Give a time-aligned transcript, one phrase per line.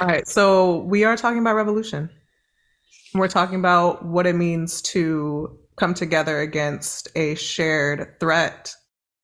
[0.00, 0.26] All right.
[0.26, 2.10] So we are talking about revolution.
[3.14, 8.74] We're talking about what it means to come together against a shared threat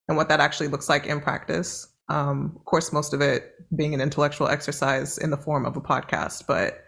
[0.09, 1.87] and what that actually looks like in practice.
[2.09, 5.81] Um, of course, most of it being an intellectual exercise in the form of a
[5.81, 6.85] podcast, but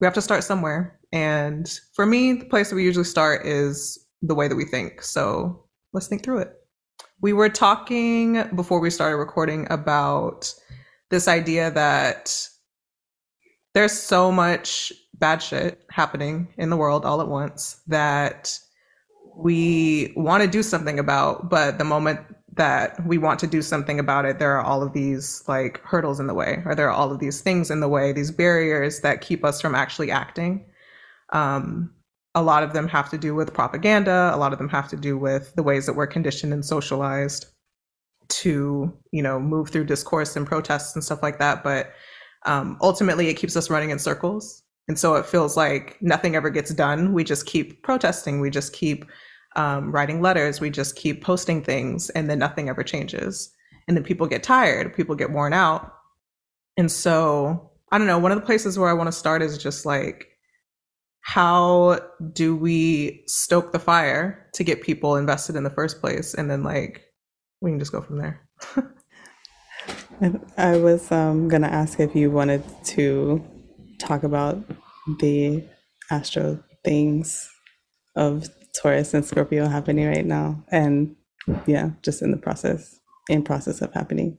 [0.00, 0.98] we have to start somewhere.
[1.12, 5.02] And for me, the place that we usually start is the way that we think.
[5.02, 6.52] So let's think through it.
[7.20, 10.54] We were talking before we started recording about
[11.10, 12.48] this idea that
[13.74, 18.58] there's so much bad shit happening in the world all at once that
[19.36, 22.20] we want to do something about, but the moment
[22.54, 26.18] that we want to do something about it, there are all of these like hurdles
[26.18, 29.00] in the way, or there are all of these things in the way, these barriers
[29.00, 30.64] that keep us from actually acting.
[31.30, 31.94] Um,
[32.34, 34.30] a lot of them have to do with propaganda.
[34.34, 37.46] A lot of them have to do with the ways that we're conditioned and socialized
[38.28, 41.64] to, you know, move through discourse and protests and stuff like that.
[41.64, 41.92] But
[42.46, 44.62] um, ultimately, it keeps us running in circles.
[44.88, 47.12] And so it feels like nothing ever gets done.
[47.12, 48.40] We just keep protesting.
[48.40, 49.04] We just keep
[49.56, 50.60] um, writing letters.
[50.60, 53.52] We just keep posting things, and then nothing ever changes.
[53.86, 54.94] And then people get tired.
[54.94, 55.92] People get worn out.
[56.76, 58.18] And so I don't know.
[58.18, 60.28] One of the places where I want to start is just like,
[61.22, 61.98] how
[62.32, 66.34] do we stoke the fire to get people invested in the first place?
[66.34, 67.02] And then like
[67.60, 68.48] we can just go from there.
[70.56, 73.42] I was um, going to ask if you wanted to
[73.98, 74.62] talk about
[75.18, 75.64] the
[76.10, 77.50] astro things
[78.16, 81.16] of Taurus and Scorpio happening right now, and
[81.66, 84.38] yeah, just in the process, in process of happening.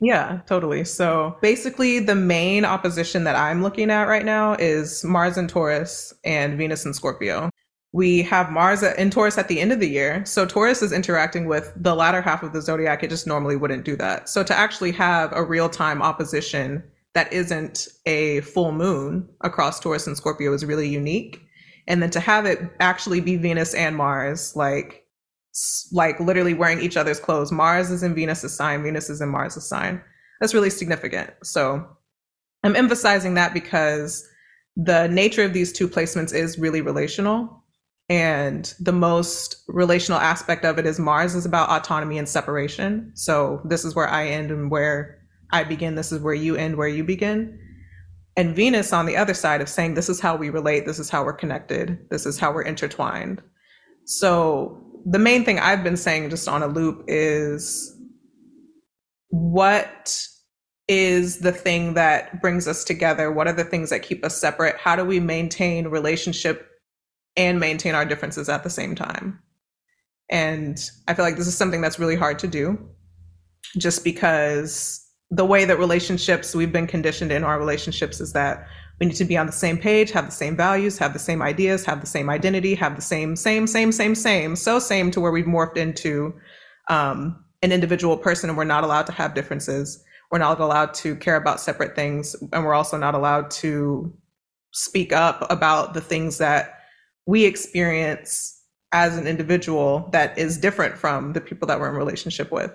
[0.00, 0.84] Yeah, totally.
[0.84, 6.14] So basically, the main opposition that I'm looking at right now is Mars and Taurus
[6.24, 7.49] and Venus and Scorpio.
[7.92, 10.24] We have Mars in Taurus at the end of the year.
[10.24, 13.02] So Taurus is interacting with the latter half of the zodiac.
[13.02, 14.28] It just normally wouldn't do that.
[14.28, 20.06] So to actually have a real time opposition that isn't a full moon across Taurus
[20.06, 21.42] and Scorpio is really unique.
[21.88, 25.04] And then to have it actually be Venus and Mars, like
[25.90, 27.50] like literally wearing each other's clothes.
[27.50, 30.00] Mars is in Venus's sign, Venus is in Mars's sign.
[30.40, 31.30] That's really significant.
[31.42, 31.84] So
[32.62, 34.26] I'm emphasizing that because
[34.76, 37.59] the nature of these two placements is really relational.
[38.10, 43.12] And the most relational aspect of it is Mars is about autonomy and separation.
[43.14, 45.18] So this is where I end and where
[45.52, 45.94] I begin.
[45.94, 47.56] This is where you end, where you begin.
[48.36, 51.08] And Venus on the other side of saying, this is how we relate, this is
[51.08, 53.42] how we're connected, this is how we're intertwined.
[54.06, 57.96] So the main thing I've been saying just on a loop is
[59.28, 60.26] what
[60.88, 63.30] is the thing that brings us together?
[63.30, 64.76] What are the things that keep us separate?
[64.78, 66.69] How do we maintain relationship
[67.36, 69.40] and maintain our differences at the same time?
[70.30, 72.78] And I feel like this is something that's really hard to do
[73.76, 78.66] just because the way that relationships we've been conditioned in our relationships is that
[78.98, 81.40] we need to be on the same page, have the same values, have the same
[81.40, 85.20] ideas, have the same identity, have the same, same, same, same, same, so same to
[85.20, 86.34] where we've morphed into
[86.88, 90.04] um, an individual person and we're not allowed to have differences.
[90.30, 92.36] We're not allowed to care about separate things.
[92.52, 94.12] And we're also not allowed to
[94.72, 96.79] speak up about the things that
[97.26, 98.60] we experience
[98.92, 102.72] as an individual that is different from the people that we're in relationship with.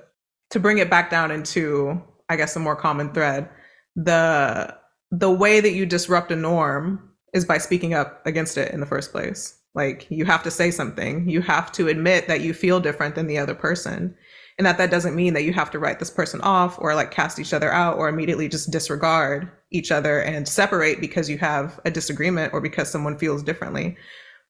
[0.52, 3.50] To bring it back down into, I guess, a more common thread,
[3.96, 4.76] the
[5.12, 8.86] the way that you disrupt a norm is by speaking up against it in the
[8.86, 9.60] first place.
[9.74, 11.30] Like you have to say something.
[11.30, 14.16] You have to admit that you feel different than the other person.
[14.58, 17.12] And that that doesn't mean that you have to write this person off or like
[17.12, 21.78] cast each other out or immediately just disregard each other and separate because you have
[21.84, 23.98] a disagreement or because someone feels differently.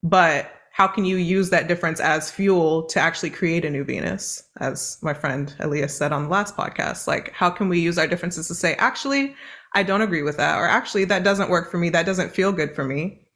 [0.06, 4.44] But how can you use that difference as fuel to actually create a new Venus?
[4.60, 8.06] As my friend Elias said on the last podcast, like how can we use our
[8.06, 9.36] differences to say, actually,
[9.74, 11.90] I don't agree with that, or actually, that doesn't work for me.
[11.90, 13.28] That doesn't feel good for me.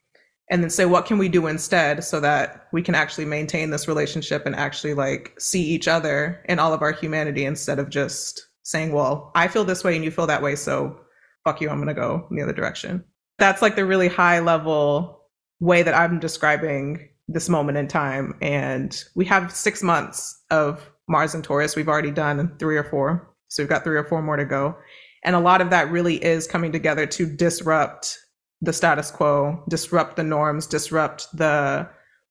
[0.51, 3.87] And then say, what can we do instead so that we can actually maintain this
[3.87, 8.47] relationship and actually like see each other in all of our humanity instead of just
[8.61, 10.55] saying, well, I feel this way and you feel that way.
[10.55, 10.99] So
[11.45, 13.03] fuck you, I'm going to go in the other direction.
[13.39, 15.18] That's like the really high level
[15.59, 18.35] way that I'm describing this moment in time.
[18.41, 21.75] And we have six months of Mars and Taurus.
[21.75, 23.33] We've already done three or four.
[23.49, 24.77] So we've got three or four more to go.
[25.23, 28.17] And a lot of that really is coming together to disrupt
[28.61, 31.89] the status quo, disrupt the norms, disrupt the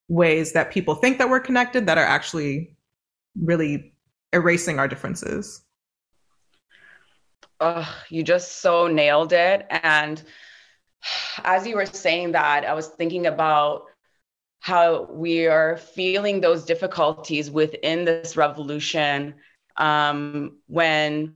[0.09, 2.77] ways that people think that we're connected that are actually
[3.41, 3.93] really
[4.33, 5.63] erasing our differences.
[7.61, 9.67] Oh, you just so nailed it.
[9.71, 10.23] And
[11.45, 13.85] as you were saying that, I was thinking about
[14.61, 19.35] how we are feeling those difficulties within this revolution
[19.77, 21.35] um, when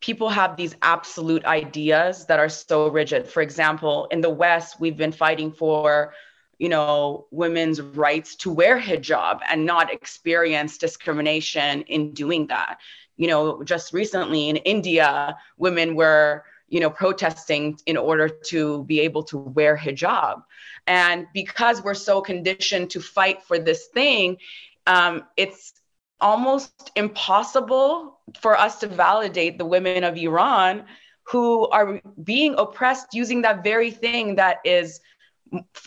[0.00, 3.26] people have these absolute ideas that are so rigid.
[3.26, 6.12] For example, in the West, we've been fighting for
[6.58, 12.78] you know women's rights to wear hijab and not experience discrimination in doing that
[13.16, 16.44] you know just recently in india women were
[16.74, 20.42] you know protesting in order to be able to wear hijab.
[20.88, 24.38] And because we're so conditioned to fight for this thing
[24.86, 25.72] um, it's
[26.20, 30.84] almost impossible for us to validate the women of iran
[31.30, 35.00] who are being oppressed using that very thing that is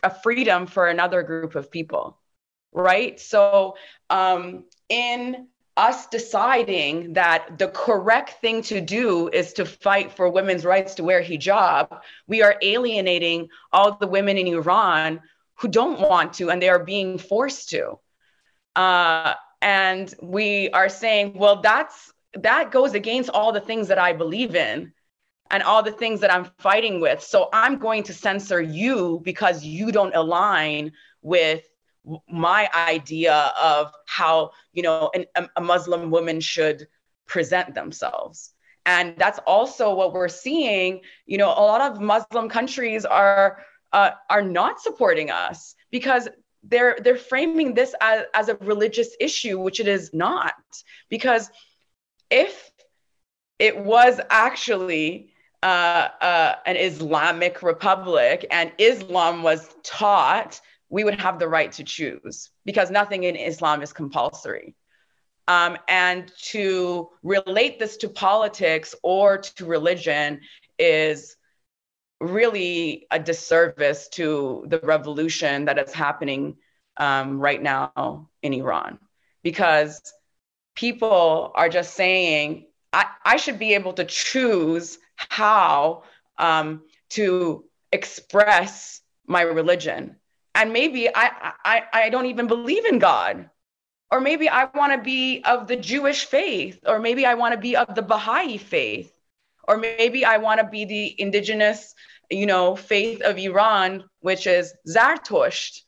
[0.03, 2.17] a freedom for another group of people
[2.73, 3.19] right?
[3.19, 3.75] So
[4.09, 10.65] um, in us deciding that the correct thing to do is to fight for women's
[10.65, 15.21] rights to wear hijab, we are alienating all the women in Iran
[15.55, 17.99] who don't want to and they are being forced to.
[18.75, 24.13] Uh, and we are saying, well, that's that goes against all the things that I
[24.13, 24.93] believe in
[25.49, 27.21] and all the things that I'm fighting with.
[27.23, 30.91] So I'm going to censor you because you don't align
[31.21, 31.63] with
[32.29, 36.87] my idea of how you know an, a muslim woman should
[37.25, 38.53] present themselves.
[38.85, 43.59] And that's also what we're seeing you know a lot of muslim countries are
[43.93, 46.27] uh, are not supporting us because
[46.63, 50.53] they're they're framing this as, as a religious issue which it is not.
[51.09, 51.49] Because
[52.29, 52.71] if
[53.59, 55.31] it was actually
[55.63, 61.83] uh, uh, an Islamic republic and Islam was taught we would have the right to
[61.83, 64.75] choose because nothing in Islam is compulsory.
[65.47, 70.41] Um, and to relate this to politics or to religion
[70.77, 71.37] is
[72.19, 76.57] really a disservice to the revolution that is happening
[76.97, 78.99] um, right now in Iran
[79.43, 80.01] because
[80.75, 86.03] people are just saying, I, I should be able to choose how
[86.37, 90.17] um, to express my religion
[90.57, 93.49] and maybe I, I i don't even believe in god.
[94.09, 97.59] Or maybe i want to be of the jewish faith or maybe i want to
[97.59, 99.11] be of the baha'i faith
[99.67, 101.93] or maybe i want to be the indigenous
[102.29, 105.81] you know faith of iran which is zartusht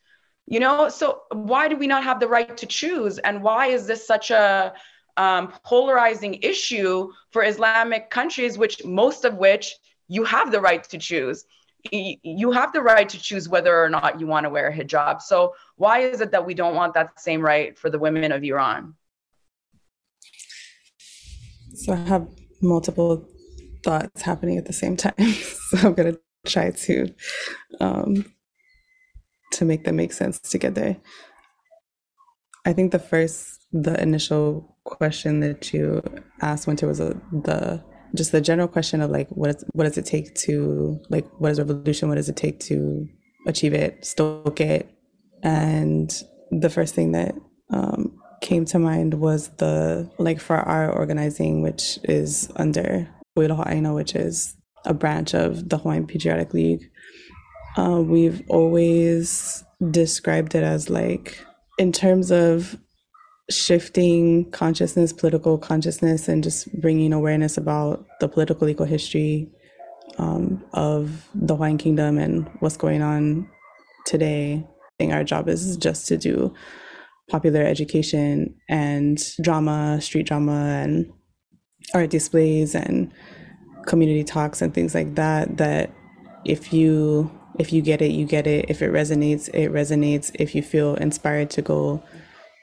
[0.47, 3.19] you know so why do we not have the right to choose?
[3.19, 4.73] And why is this such a
[5.15, 9.75] um, polarizing issue for islamic countries which most of which
[10.09, 11.45] you have the right to choose
[11.91, 15.21] you have the right to choose whether or not you want to wear a hijab.
[15.21, 18.43] So why is it that we don't want that same right for the women of
[18.43, 18.95] Iran?
[21.73, 22.27] So I have
[22.61, 23.27] multiple
[23.83, 25.13] thoughts happening at the same time.
[25.17, 27.13] so I'm gonna try to
[27.79, 28.25] um,
[29.53, 30.97] to make them make sense together.
[32.65, 36.03] I think the first, the initial question that you
[36.41, 37.83] asked, Wynter, was a, the
[38.15, 41.51] just the general question of like what is, what does it take to like what
[41.51, 43.07] is revolution what does it take to
[43.47, 44.89] achieve it stoke it
[45.43, 47.35] and the first thing that
[47.71, 53.07] um, came to mind was the like for our organizing which is under
[53.37, 56.89] Aina, which is a branch of the Hawaiian Patriotic League.
[57.77, 61.43] Uh, we've always described it as like
[61.77, 62.77] in terms of
[63.49, 69.49] shifting consciousness, political consciousness, and just bringing awareness about the political legal history
[70.17, 73.49] um, of the Hawaiian Kingdom and what's going on
[74.05, 74.63] today.
[74.65, 76.53] I think our job is just to do
[77.29, 81.11] popular education and drama, street drama, and
[81.93, 83.11] art displays and
[83.85, 85.57] community talks and things like that.
[85.57, 85.91] That
[86.45, 88.65] if you if you get it, you get it.
[88.69, 90.31] If it resonates, it resonates.
[90.35, 92.03] If you feel inspired to go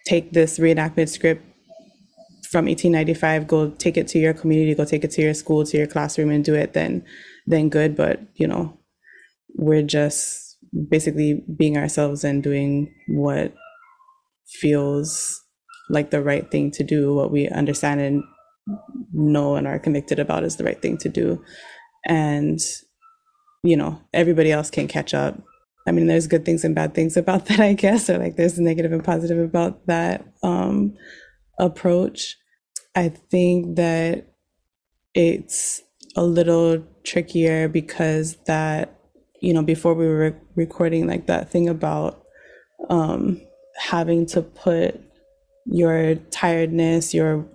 [0.07, 1.43] take this reenactment script
[2.51, 5.77] from 1895 go take it to your community go take it to your school to
[5.77, 7.05] your classroom and do it then
[7.47, 7.97] then good.
[7.97, 8.79] But you know
[9.55, 10.59] we're just
[10.89, 13.55] basically being ourselves and doing what
[14.47, 15.43] feels
[15.89, 18.23] like the right thing to do what we understand and
[19.13, 21.43] know and are convicted about is the right thing to do.
[22.07, 22.61] And
[23.63, 25.41] you know everybody else can catch up
[25.87, 28.59] I mean, there's good things and bad things about that, I guess, or like there's
[28.59, 30.97] negative and positive about that um,
[31.59, 32.37] approach.
[32.95, 34.26] I think that
[35.14, 35.83] it's
[36.16, 38.99] a little trickier because that,
[39.40, 42.23] you know, before we were recording, like that thing about
[42.88, 43.40] um,
[43.78, 45.00] having to put
[45.66, 47.47] your tiredness, your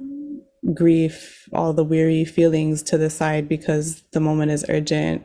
[0.73, 5.23] grief, all the weary feelings to the side because the moment is urgent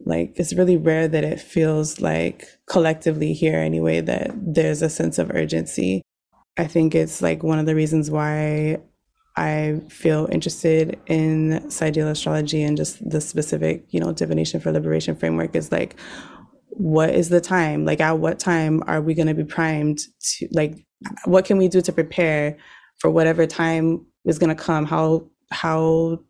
[0.00, 5.18] like it's really rare that it feels like collectively here anyway that there's a sense
[5.18, 6.02] of urgency
[6.56, 8.78] i think it's like one of the reasons why
[9.36, 15.16] I feel interested in sidereal astrology and just the specific, you know, divination for liberation
[15.16, 15.96] framework is like,
[16.68, 17.84] what is the time?
[17.84, 20.86] Like, at what time are we going to be primed to, like,
[21.24, 22.56] what can we do to prepare
[22.98, 24.84] for whatever time is going to come?
[24.84, 26.20] How, how,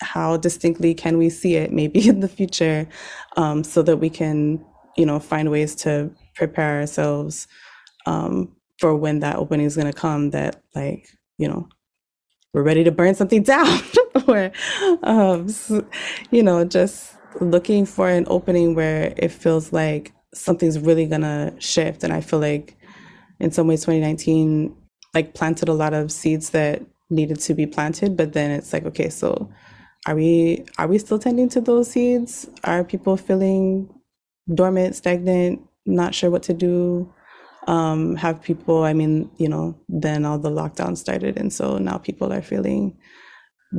[0.00, 2.88] how distinctly can we see it maybe in the future
[3.36, 4.64] um, so that we can,
[4.96, 7.46] you know, find ways to prepare ourselves
[8.06, 11.68] um, for when that opening is going to come that, like, you know,
[12.56, 13.80] we're ready to burn something down
[14.26, 14.50] or
[15.02, 15.46] um,
[16.30, 22.02] you know just looking for an opening where it feels like something's really gonna shift.
[22.02, 22.76] And i feel like
[23.38, 24.74] in some ways 2019
[25.14, 28.86] like planted a lot of seeds that needed to be planted but then it's like
[28.86, 29.50] okay so
[30.06, 33.88] are we are we still tending to those seeds are people feeling
[34.54, 37.12] dormant stagnant not sure what to do
[37.66, 41.36] um, have people, I mean, you know, then all the lockdown started.
[41.36, 42.96] And so now people are feeling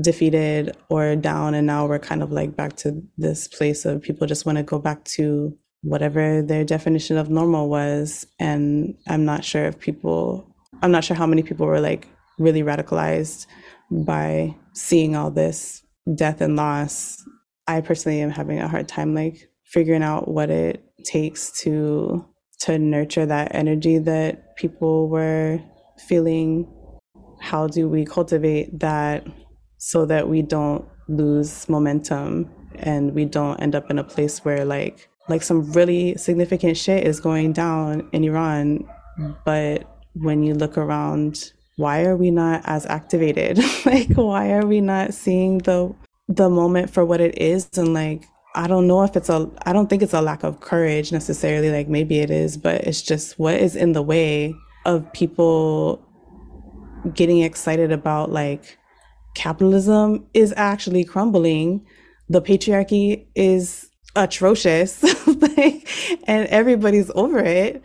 [0.02, 1.54] defeated or down.
[1.54, 4.64] And now we're kind of like back to this place of people just want to
[4.64, 8.28] go back to whatever their definition of normal was.
[8.40, 12.08] And I'm not sure if people, I'm not sure how many people were like
[12.38, 13.48] really radicalized
[13.90, 15.82] by seeing all this
[16.16, 17.24] death and loss.
[17.68, 22.26] I personally am having a hard time like figuring out what it takes to
[22.60, 25.60] to nurture that energy that people were
[26.08, 26.68] feeling?
[27.40, 29.26] How do we cultivate that
[29.78, 34.66] so that we don't lose momentum and we don't end up in a place where
[34.66, 38.88] like like some really significant shit is going down in Iran,
[39.44, 43.60] but when you look around, why are we not as activated?
[43.86, 45.94] like why are we not seeing the
[46.28, 49.72] the moment for what it is and like I don't know if it's a, I
[49.72, 51.70] don't think it's a lack of courage necessarily.
[51.70, 56.04] Like maybe it is, but it's just what is in the way of people
[57.14, 58.80] getting excited about like
[59.36, 61.86] capitalism is actually crumbling.
[62.30, 65.88] The patriarchy is atrocious, like,
[66.28, 67.84] and everybody's over it.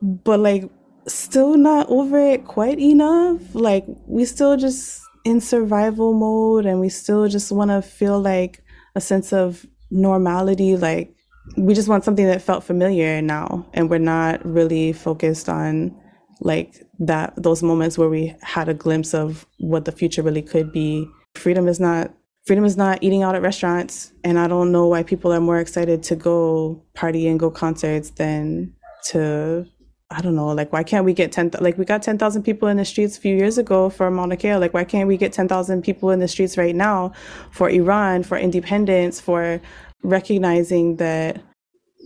[0.00, 0.70] But like,
[1.08, 3.54] still not over it quite enough.
[3.54, 8.62] Like, we still just in survival mode and we still just want to feel like
[8.94, 11.14] a sense of normality like
[11.56, 15.94] we just want something that felt familiar now and we're not really focused on
[16.40, 20.72] like that those moments where we had a glimpse of what the future really could
[20.72, 22.12] be freedom is not
[22.46, 25.58] freedom is not eating out at restaurants and i don't know why people are more
[25.58, 28.72] excited to go party and go concerts than
[29.04, 29.66] to
[30.10, 32.78] I don't know, like why can't we get 10 like we got 10,000 people in
[32.78, 35.82] the streets a few years ago for Mauna Kea, like why can't we get 10,000
[35.82, 37.12] people in the streets right now
[37.50, 39.60] for Iran, for independence, for
[40.02, 41.42] recognizing that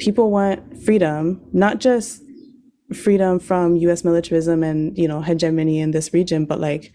[0.01, 2.23] people want freedom, not just
[2.93, 6.93] freedom from US militarism and, you know, hegemony in this region, but like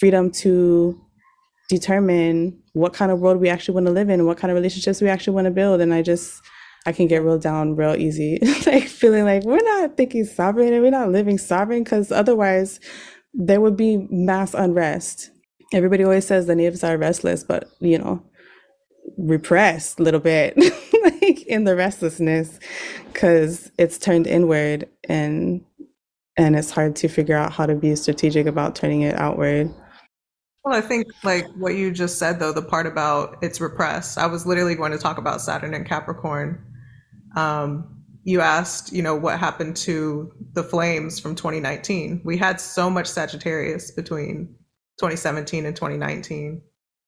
[0.00, 1.00] freedom to
[1.68, 5.00] determine what kind of world we actually want to live in what kind of relationships
[5.00, 5.80] we actually want to build.
[5.80, 6.40] And I just
[6.88, 10.82] I can get real down real easy, like feeling like we're not thinking sovereign and
[10.82, 12.80] we're not living sovereign because otherwise
[13.34, 15.30] there would be mass unrest.
[15.74, 18.22] Everybody always says the natives are restless, but you know,
[19.18, 20.56] repressed a little bit
[21.04, 22.58] like in the restlessness
[23.12, 25.62] because it's turned inward and
[26.38, 29.70] and it's hard to figure out how to be strategic about turning it outward.
[30.64, 34.16] Well, I think like what you just said though, the part about it's repressed.
[34.16, 36.64] I was literally going to talk about Saturn and Capricorn
[37.38, 42.20] um, you asked, you know, what happened to the flames from 2019.
[42.24, 44.54] We had so much Sagittarius between
[44.98, 46.60] 2017 and 2019.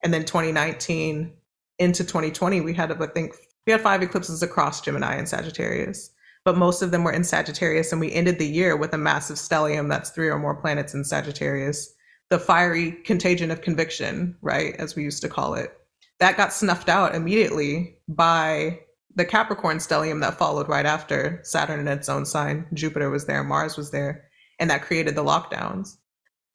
[0.02, 1.34] And then 2019
[1.78, 3.34] into 2020, we had, I think,
[3.66, 6.10] we had five eclipses across Gemini and Sagittarius,
[6.44, 7.90] but most of them were in Sagittarius.
[7.90, 11.04] And we ended the year with a massive stellium that's three or more planets in
[11.04, 11.92] Sagittarius,
[12.30, 14.74] the fiery contagion of conviction, right?
[14.76, 15.76] As we used to call it.
[16.20, 18.80] That got snuffed out immediately by
[19.20, 23.44] the Capricorn stellium that followed right after Saturn in its own sign, Jupiter was there,
[23.44, 24.24] Mars was there,
[24.58, 25.98] and that created the lockdowns.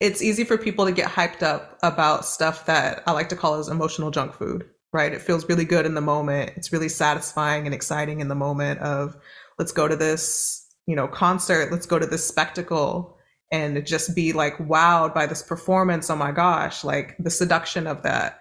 [0.00, 3.54] It's easy for people to get hyped up about stuff that I like to call
[3.54, 5.12] as emotional junk food, right?
[5.12, 6.54] It feels really good in the moment.
[6.56, 9.16] It's really satisfying and exciting in the moment of
[9.60, 13.16] let's go to this, you know, concert, let's go to this spectacle
[13.52, 16.10] and just be like wowed by this performance.
[16.10, 18.40] Oh my gosh, like the seduction of that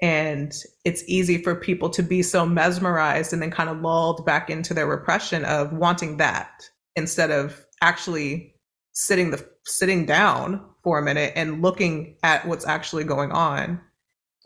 [0.00, 0.52] and
[0.84, 4.72] it's easy for people to be so mesmerized and then kind of lulled back into
[4.72, 6.62] their repression of wanting that
[6.94, 8.54] instead of actually
[8.92, 13.80] sitting the sitting down for a minute and looking at what's actually going on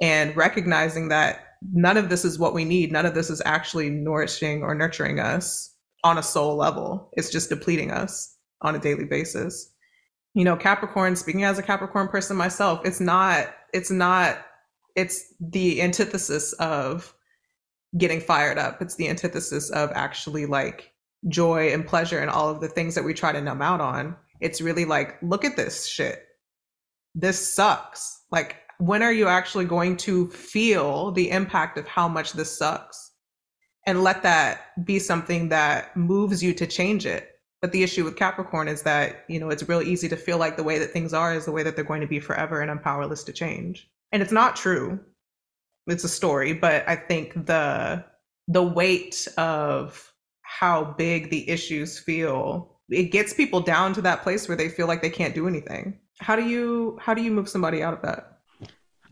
[0.00, 1.40] and recognizing that
[1.72, 2.90] none of this is what we need.
[2.90, 7.10] None of this is actually nourishing or nurturing us on a soul level.
[7.12, 9.72] It's just depleting us on a daily basis.
[10.34, 14.38] You know, Capricorn, speaking as a Capricorn person myself, it's not, it's not,
[14.96, 17.14] it's the antithesis of
[17.96, 18.80] getting fired up.
[18.80, 20.92] It's the antithesis of actually like
[21.28, 24.16] joy and pleasure and all of the things that we try to numb out on.
[24.40, 26.26] It's really like, look at this shit.
[27.14, 28.22] This sucks.
[28.30, 33.12] Like, when are you actually going to feel the impact of how much this sucks?
[33.86, 37.28] And let that be something that moves you to change it.
[37.60, 40.56] But the issue with Capricorn is that, you know, it's real easy to feel like
[40.56, 42.70] the way that things are is the way that they're going to be forever and
[42.70, 43.88] I'm powerless to change.
[44.12, 45.00] And it's not true.
[45.86, 48.04] It's a story, but I think the
[48.48, 54.48] the weight of how big the issues feel, it gets people down to that place
[54.48, 55.98] where they feel like they can't do anything.
[56.20, 58.38] How do you how do you move somebody out of that?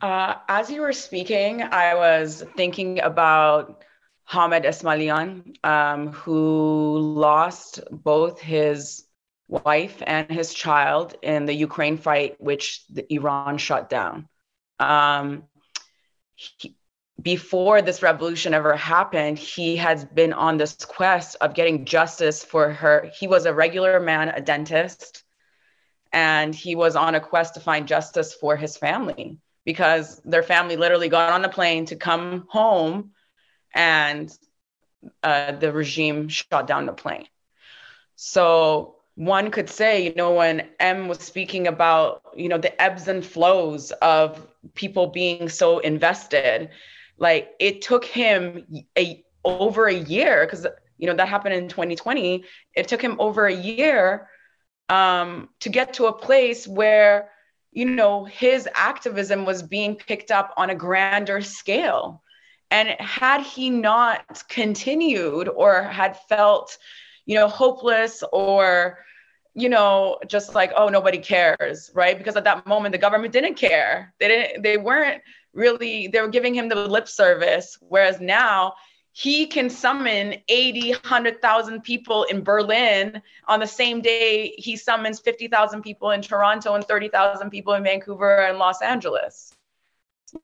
[0.02, 3.84] Uh, as you were speaking, I was thinking about
[4.26, 9.04] Hamed Esmaeilion, um, who lost both his
[9.48, 14.28] wife and his child in the Ukraine fight, which Iran shut down.
[14.80, 15.44] Um,
[16.34, 16.74] he,
[17.20, 22.70] before this revolution ever happened, he has been on this quest of getting justice for
[22.70, 23.10] her.
[23.18, 25.22] He was a regular man, a dentist,
[26.12, 30.76] and he was on a quest to find justice for his family because their family
[30.76, 33.10] literally got on the plane to come home
[33.74, 34.32] and
[35.22, 37.26] uh, the regime shot down the plane.
[38.16, 43.08] So one could say, you know, when Em was speaking about, you know, the ebbs
[43.08, 46.70] and flows of people being so invested,
[47.18, 50.66] like it took him a over a year because
[50.98, 52.44] you know that happened in 2020.
[52.74, 54.28] It took him over a year
[54.88, 57.30] um, to get to a place where
[57.72, 62.22] you know, his activism was being picked up on a grander scale.
[62.70, 66.76] And had he not continued or had felt,
[67.26, 68.98] you know, hopeless or,
[69.54, 72.16] you know, just like, oh, nobody cares, right?
[72.16, 74.14] Because at that moment, the government didn't care.
[74.18, 75.22] They didn't, they weren't
[75.52, 77.76] really, they were giving him the lip service.
[77.80, 78.74] Whereas now
[79.12, 85.82] he can summon 80, 100,000 people in Berlin on the same day he summons 50,000
[85.82, 89.52] people in Toronto and 30,000 people in Vancouver and Los Angeles.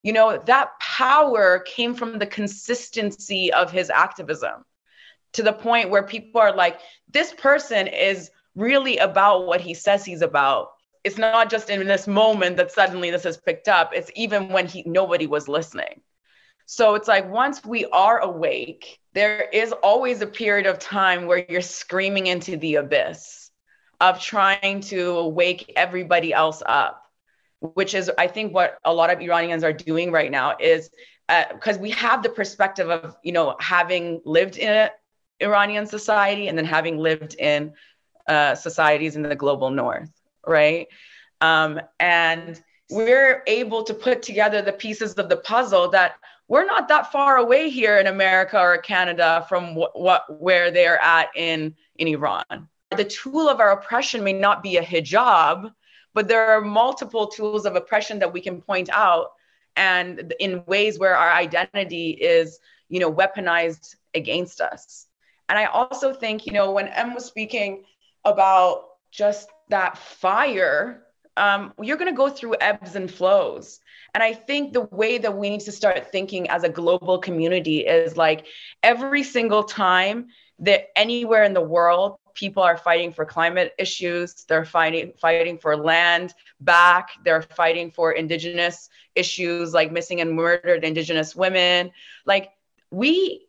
[0.02, 4.64] You know, that power came from the consistency of his activism
[5.36, 6.80] to the point where people are like,
[7.12, 10.70] this person is really about what he says he's about.
[11.04, 14.66] It's not just in this moment that suddenly this is picked up, it's even when
[14.66, 16.00] he nobody was listening.
[16.64, 21.44] So it's like once we are awake, there is always a period of time where
[21.48, 23.50] you're screaming into the abyss
[24.00, 27.02] of trying to wake everybody else up,
[27.60, 30.90] which is, I think, what a lot of Iranians are doing right now is
[31.28, 34.90] because uh, we have the perspective of, you know, having lived in an
[35.40, 37.72] Iranian society and then having lived in
[38.28, 40.10] uh, societies in the global north,
[40.46, 40.88] right?
[41.40, 46.16] Um, and we're able to put together the pieces of the puzzle that
[46.48, 51.02] we're not that far away here in America or Canada from what, what where they're
[51.02, 52.68] at in in Iran.
[52.96, 55.72] The tool of our oppression may not be a hijab,
[56.14, 59.32] but there are multiple tools of oppression that we can point out
[59.74, 65.06] and in ways where our identity is, you know, weaponized against us.
[65.48, 67.84] And I also think, you know, when Em was speaking
[68.24, 71.02] about just that fire,
[71.36, 73.80] um, you're going to go through ebbs and flows
[74.16, 77.80] and I think the way that we need to start thinking as a global community
[77.80, 78.46] is like
[78.82, 80.28] every single time
[80.60, 85.76] that anywhere in the world people are fighting for climate issues, they're fighting fighting for
[85.76, 91.90] land back, they're fighting for indigenous issues like missing and murdered indigenous women.
[92.24, 92.52] Like
[92.90, 93.45] we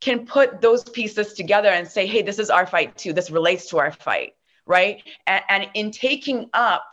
[0.00, 3.12] can put those pieces together and say, hey, this is our fight too.
[3.12, 4.34] This relates to our fight,
[4.66, 5.02] right?
[5.26, 6.84] And, and in taking up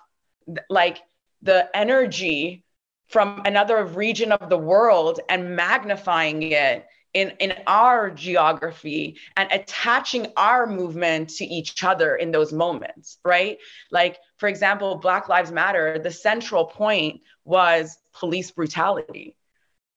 [0.69, 0.99] like
[1.41, 2.63] the energy
[3.07, 10.27] from another region of the world and magnifying it in, in our geography and attaching
[10.35, 13.57] our movement to each other in those moments, right?
[13.89, 19.37] Like, for example, Black Lives Matter, the central point was police brutality,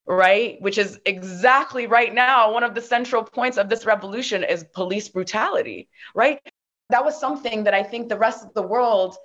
[0.09, 0.61] right?
[0.61, 5.09] Which is exactly right now, one of the central points of this revolution is police
[5.09, 6.41] brutality, right?
[6.89, 9.17] That was something that I think the rest of the world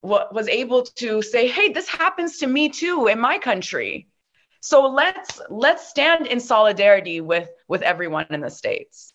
[0.00, 4.06] was able to say, hey, this happens to me too in my country.
[4.60, 9.12] So let's let's stand in solidarity with with everyone in the states.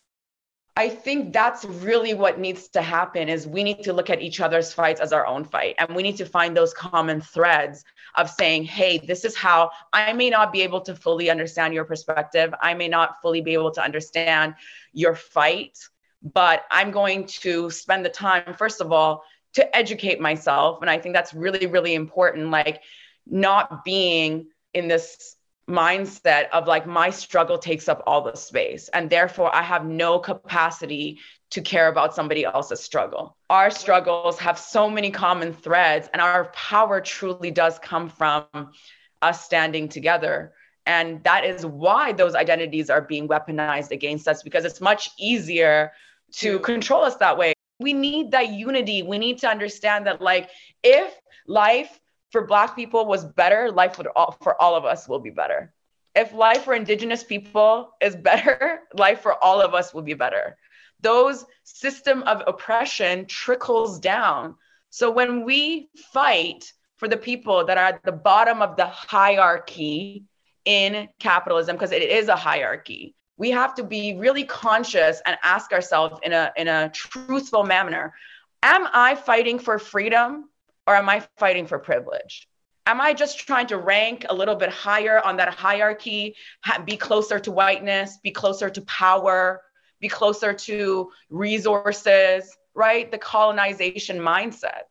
[0.76, 4.40] I think that's really what needs to happen is we need to look at each
[4.40, 7.84] other's fights as our own fight and we need to find those common threads
[8.16, 11.84] of saying, "Hey, this is how I may not be able to fully understand your
[11.84, 12.54] perspective.
[12.60, 14.54] I may not fully be able to understand
[14.92, 15.78] your fight,
[16.22, 19.24] but I'm going to spend the time first of all
[19.54, 20.80] to educate myself.
[20.80, 22.50] And I think that's really, really important.
[22.50, 22.82] Like,
[23.26, 25.36] not being in this
[25.68, 30.18] mindset of like my struggle takes up all the space and therefore i have no
[30.18, 31.18] capacity
[31.54, 33.36] to care about somebody else's struggle.
[33.48, 38.44] Our struggles have so many common threads and our power truly does come from
[39.22, 40.52] us standing together.
[40.84, 45.92] And that is why those identities are being weaponized against us because it's much easier
[46.38, 47.52] to control us that way.
[47.78, 49.04] We need that unity.
[49.04, 50.50] We need to understand that like
[50.82, 51.14] if
[51.46, 52.00] life
[52.32, 55.72] for black people was better life would all, for all of us will be better.
[56.16, 60.56] If life for indigenous people is better life for all of us will be better
[61.04, 64.56] those system of oppression trickles down
[64.90, 70.24] so when we fight for the people that are at the bottom of the hierarchy
[70.64, 75.72] in capitalism because it is a hierarchy we have to be really conscious and ask
[75.72, 78.12] ourselves in a in a truthful manner
[78.64, 80.48] am i fighting for freedom
[80.86, 82.48] or am I fighting for privilege?
[82.86, 86.36] Am I just trying to rank a little bit higher on that hierarchy,
[86.84, 89.62] be closer to whiteness, be closer to power,
[90.04, 93.10] be closer to resources, right?
[93.10, 94.84] The colonization mindset.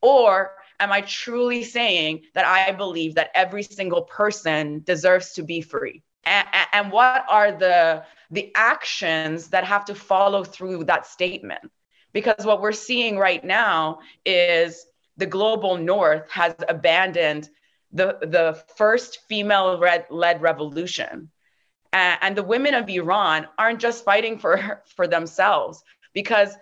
[0.00, 5.60] Or am I truly saying that I believe that every single person deserves to be
[5.60, 6.02] free?
[6.24, 11.70] And, and what are the, the actions that have to follow through that statement?
[12.14, 14.86] Because what we're seeing right now is
[15.18, 17.50] the global north has abandoned
[17.92, 21.30] the, the first female led revolution.
[21.96, 25.82] And, and the women of Iran aren't just fighting for, for themselves
[26.12, 26.54] because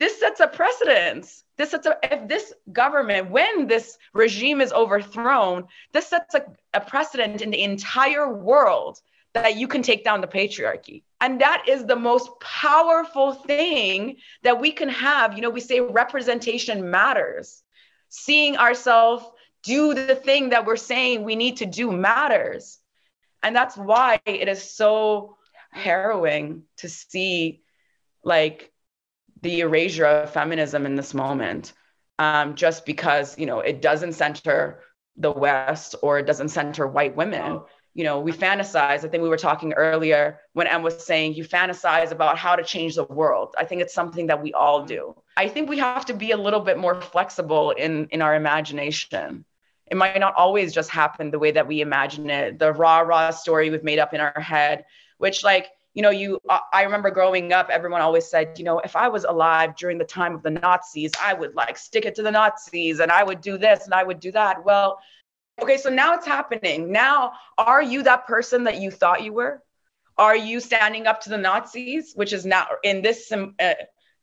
[0.00, 1.44] this sets a precedence.
[1.56, 6.80] This sets a, if this government, when this regime is overthrown, this sets a, a
[6.80, 9.00] precedent in the entire world
[9.32, 11.04] that you can take down the patriarchy.
[11.20, 15.34] And that is the most powerful thing that we can have.
[15.34, 17.62] You know, we say representation matters
[18.08, 19.24] seeing ourselves
[19.62, 22.79] do the thing that we're saying we need to do matters.
[23.42, 25.36] And that's why it is so
[25.70, 27.62] harrowing to see
[28.22, 28.70] like
[29.42, 31.72] the erasure of feminism in this moment.
[32.18, 34.80] Um, just because, you know, it doesn't center
[35.16, 37.60] the West or it doesn't center white women
[37.94, 39.04] you know, we fantasize.
[39.04, 42.62] I think we were talking earlier when Em was saying you fantasize about how to
[42.62, 43.54] change the world.
[43.58, 45.14] I think it's something that we all do.
[45.36, 49.44] I think we have to be a little bit more flexible in in our imagination.
[49.90, 52.58] It might not always just happen the way that we imagine it.
[52.58, 54.84] The raw, raw story we've made up in our head,
[55.18, 56.40] which like you know, you
[56.72, 60.04] I remember growing up, everyone always said, you know, if I was alive during the
[60.04, 63.40] time of the Nazis, I would like stick it to the Nazis and I would
[63.40, 64.64] do this and I would do that.
[64.64, 65.00] Well,
[65.60, 66.90] Okay, so now it's happening.
[66.90, 69.62] Now, are you that person that you thought you were?
[70.16, 73.74] Are you standing up to the Nazis, which is now in this sim- uh,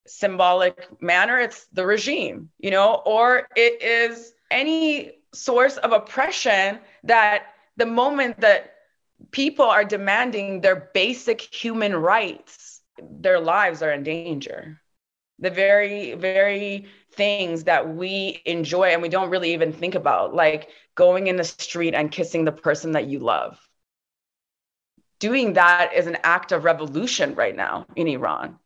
[0.08, 1.40] symbolic manner?
[1.40, 8.40] It's the regime, you know, or it is any source of oppression that the moment
[8.42, 8.74] that
[9.32, 14.82] people are demanding their basic human rights, their lives are in danger.
[15.40, 20.70] The very, very things that we enjoy and we don't really even think about, like
[20.96, 23.60] going in the street and kissing the person that you love.
[25.20, 28.58] Doing that is an act of revolution right now in Iran.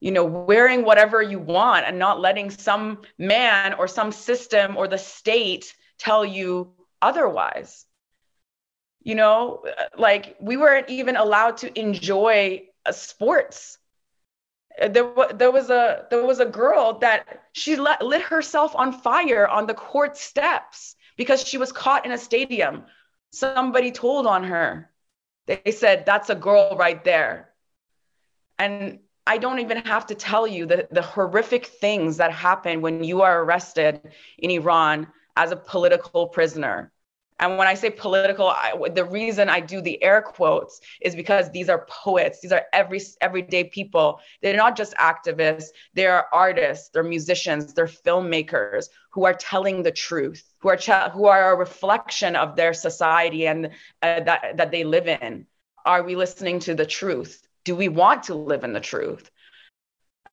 [0.00, 4.86] You know, wearing whatever you want and not letting some man or some system or
[4.86, 7.84] the state tell you otherwise.
[9.02, 13.78] You know, uh, like we weren't even allowed to enjoy uh, sports.
[14.80, 18.92] Uh, there, there was a there was a girl that she let, lit herself on
[18.92, 22.84] fire on the court steps because she was caught in a stadium.
[23.32, 24.90] Somebody told on her.
[25.46, 27.50] They said that's a girl right there.
[28.58, 33.04] And i don't even have to tell you the, the horrific things that happen when
[33.04, 34.00] you are arrested
[34.38, 36.92] in iran as a political prisoner
[37.40, 41.50] and when I say political, I, the reason I do the air quotes is because
[41.50, 42.40] these are poets.
[42.40, 44.20] These are every everyday people.
[44.42, 45.68] They're not just activists.
[45.94, 46.90] They are artists.
[46.90, 47.74] They're musicians.
[47.74, 50.42] They're filmmakers who are telling the truth.
[50.58, 53.66] Who are ch- who are a reflection of their society and
[54.02, 55.46] uh, that that they live in.
[55.84, 57.47] Are we listening to the truth?
[57.68, 59.30] Do we want to live in the truth?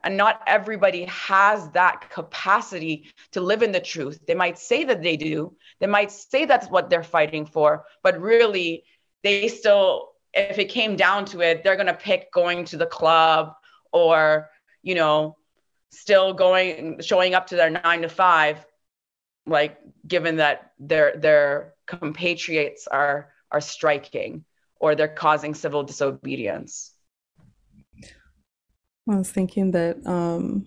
[0.01, 4.21] And not everybody has that capacity to live in the truth.
[4.25, 8.21] They might say that they do, they might say that's what they're fighting for, but
[8.21, 8.85] really,
[9.21, 12.85] they still, if it came down to it, they're going to pick going to the
[12.85, 13.51] club
[13.91, 14.49] or,
[14.81, 15.35] you know,
[15.91, 18.65] still going, showing up to their nine to five,
[19.45, 24.45] like given that their, their compatriots are, are striking
[24.79, 26.94] or they're causing civil disobedience.
[29.09, 30.65] I was thinking that, um,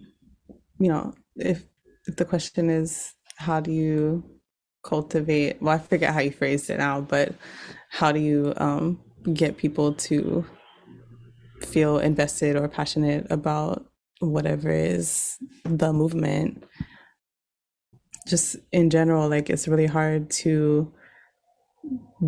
[0.78, 1.64] you know, if
[2.06, 4.24] the question is how do you
[4.82, 7.34] cultivate well i forget how you phrased it now but
[7.90, 9.00] how do you um,
[9.34, 10.44] get people to
[11.62, 13.86] feel invested or passionate about
[14.20, 16.64] whatever is the movement?
[18.26, 20.92] Just in general like it's really hard to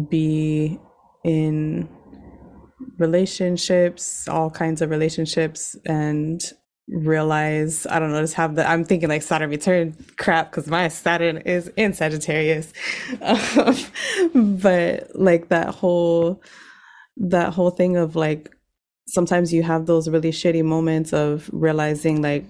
[0.08, 0.78] be
[1.24, 1.88] in
[2.98, 6.52] relationships all kinds of relationships and
[6.88, 10.88] realize i don't know just have the i'm thinking like saturn return crap because my
[10.88, 12.72] saturn is in sagittarius.
[14.34, 16.42] But like that whole
[17.16, 18.50] that whole thing of like
[19.06, 22.46] sometimes you have those really shitty moments of realizing like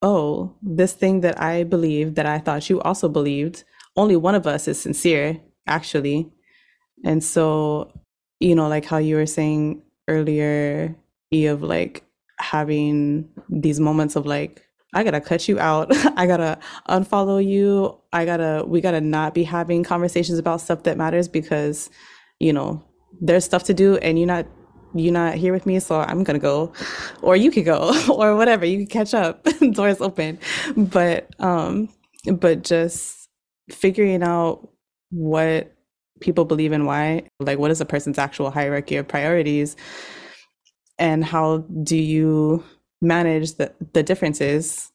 [0.00, 3.64] oh this thing that i believed that i thought you also believed
[3.96, 6.30] only one of us is sincere actually.
[7.04, 7.92] And so
[8.42, 10.94] you know like how you were saying earlier
[11.32, 12.04] e of like
[12.38, 15.90] having these moments of like I gotta cut you out.
[16.18, 17.98] I gotta unfollow you.
[18.12, 21.88] I gotta, we gotta not be having conversations about stuff that matters because,
[22.40, 22.84] you know,
[23.20, 24.46] there's stuff to do and you're not,
[24.94, 25.80] you're not here with me.
[25.80, 26.74] So I'm gonna go
[27.22, 28.66] or you could go or whatever.
[28.66, 29.46] You can catch up.
[29.72, 30.38] Doors open.
[30.76, 31.88] But, um,
[32.30, 33.30] but just
[33.70, 34.68] figuring out
[35.10, 35.71] what
[36.22, 39.76] people believe and why, like what is a person's actual hierarchy of priorities?
[40.98, 42.64] And how do you
[43.00, 44.92] manage the, the differences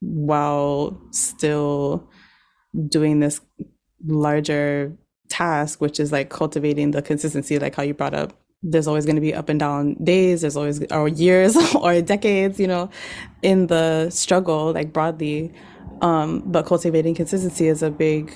[0.00, 2.08] while still
[2.88, 3.40] doing this
[4.06, 4.96] larger
[5.28, 8.32] task which is like cultivating the consistency like how you brought up?
[8.62, 12.58] There's always going to be up and down days there's always or years or decades
[12.58, 12.90] you know
[13.42, 15.52] in the struggle like broadly.
[16.00, 18.32] Um but cultivating consistency is a big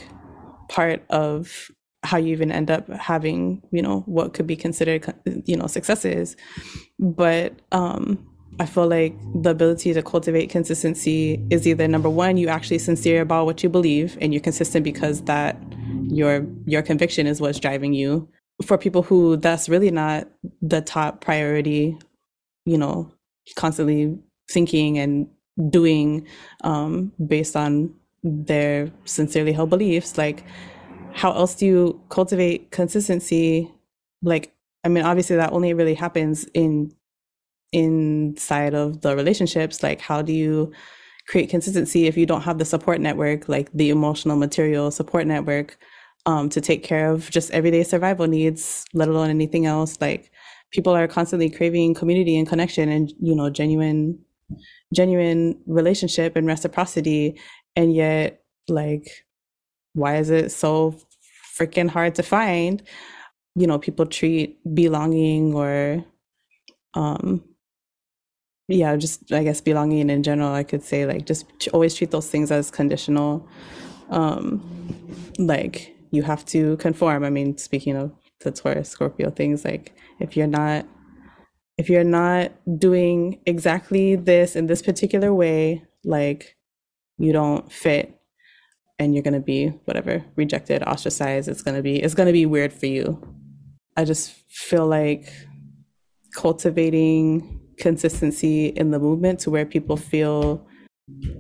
[0.69, 1.71] part of
[2.05, 6.37] how you even end up having you know what could be considered you know successes.
[6.99, 8.29] But um
[8.61, 13.23] i feel like the ability to cultivate consistency is either number one you actually sincere
[13.23, 15.57] about what you believe and you're consistent because that
[16.13, 18.29] your your conviction is what's driving you.
[18.65, 20.29] For people who that's really not
[20.61, 21.97] the top priority
[22.65, 23.13] you know
[23.57, 24.17] constantly
[24.51, 25.27] thinking and
[25.71, 26.27] doing
[26.63, 30.45] um based on their sincerely held beliefs like
[31.15, 33.71] how else do you cultivate consistency?
[34.23, 36.93] Like i mean obviously that only really happens in
[37.73, 39.83] inside of the relationships.
[39.83, 40.73] Like how do you
[41.27, 45.79] create consistency if you don't have the support network like the emotional material support network
[46.27, 50.01] um, to take care of just everyday survival needs let alone anything else?
[50.01, 50.31] Like
[50.71, 54.19] people are constantly craving community and connection and you know genuine
[54.95, 57.41] genuine relationship and reciprocity.
[57.75, 59.25] And yet like
[59.95, 60.97] why is it so
[61.59, 62.83] freaking hard to find?
[63.55, 66.05] You know, people treat belonging or,
[66.95, 67.43] um,
[68.69, 72.29] yeah, just I guess belonging in general, I could say like just always treat those
[72.29, 73.47] things as conditional.
[74.11, 74.63] Um,
[75.39, 77.25] like you have to conform.
[77.25, 80.87] I mean, speaking of the Taurus Scorpio things, like if you're not
[81.79, 86.57] if you're not doing exactly this in this particular way, like
[87.19, 88.22] you don't fit
[89.03, 92.33] and you're going to be whatever rejected ostracized it's going to be it's going to
[92.33, 93.21] be weird for you.
[93.97, 95.33] I just feel like
[96.35, 100.65] cultivating consistency in the movement to where people feel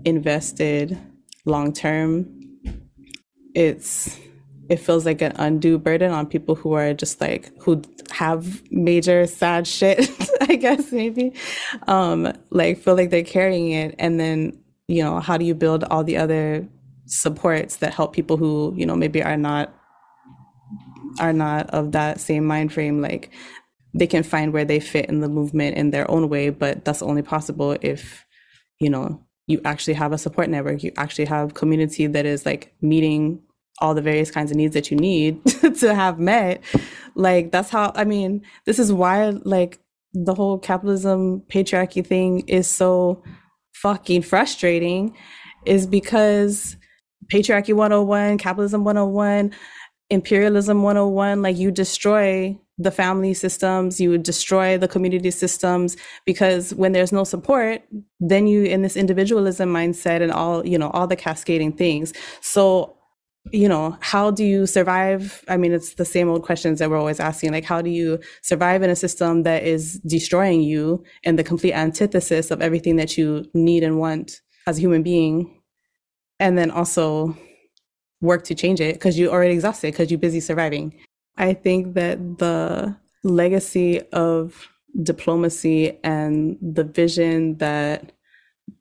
[0.04, 0.98] invested
[1.44, 2.26] long term
[3.54, 4.18] it's
[4.68, 9.26] it feels like an undue burden on people who are just like who have major
[9.26, 10.10] sad shit
[10.42, 11.32] i guess maybe.
[11.86, 15.84] Um like feel like they're carrying it and then you know how do you build
[15.84, 16.66] all the other
[17.12, 19.74] supports that help people who you know maybe are not
[21.20, 23.30] are not of that same mind frame like
[23.94, 27.02] they can find where they fit in the movement in their own way but that's
[27.02, 28.24] only possible if
[28.80, 32.74] you know you actually have a support network you actually have community that is like
[32.80, 33.42] meeting
[33.78, 35.44] all the various kinds of needs that you need
[35.78, 36.62] to have met.
[37.14, 39.78] Like that's how i mean this is why like
[40.14, 43.22] the whole capitalism patriarchy thing is so
[43.74, 45.14] fucking frustrating
[45.66, 46.76] is because
[47.26, 49.52] patriarchy 101, capitalism 101,
[50.10, 56.92] imperialism 101, like you destroy the family systems, you destroy the community systems because when
[56.92, 57.82] there's no support,
[58.20, 62.12] then you in this individualism mindset and all, you know, all the cascading things.
[62.40, 62.96] So,
[63.50, 65.44] you know, how do you survive?
[65.48, 67.52] I mean, it's the same old questions that we're always asking.
[67.52, 71.72] Like, how do you survive in a system that is destroying you and the complete
[71.72, 75.61] antithesis of everything that you need and want as a human being?
[76.42, 77.36] And then also
[78.20, 80.92] work to change it because you're already exhausted because you're busy surviving.
[81.36, 84.68] I think that the legacy of
[85.02, 88.10] diplomacy and the vision that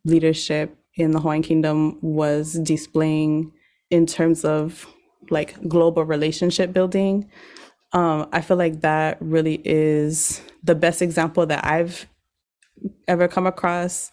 [0.06, 3.54] leadership in the Hawaiian Kingdom was displaying
[3.92, 4.88] in terms of
[5.30, 7.30] like global relationship building.
[7.94, 12.08] Um, I feel like that really is the best example that I've
[13.08, 14.12] ever come across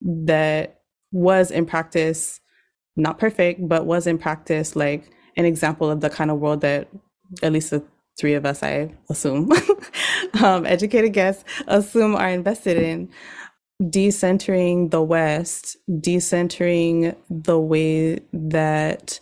[0.00, 0.80] that
[1.12, 2.40] was in practice
[2.98, 6.88] not perfect, but was in practice like an example of the kind of world that
[7.42, 7.82] at least the
[8.18, 9.50] three of us, I assume,
[10.42, 13.08] um, educated guests assume are invested in.
[13.80, 19.20] Decentering the West, decentering the way that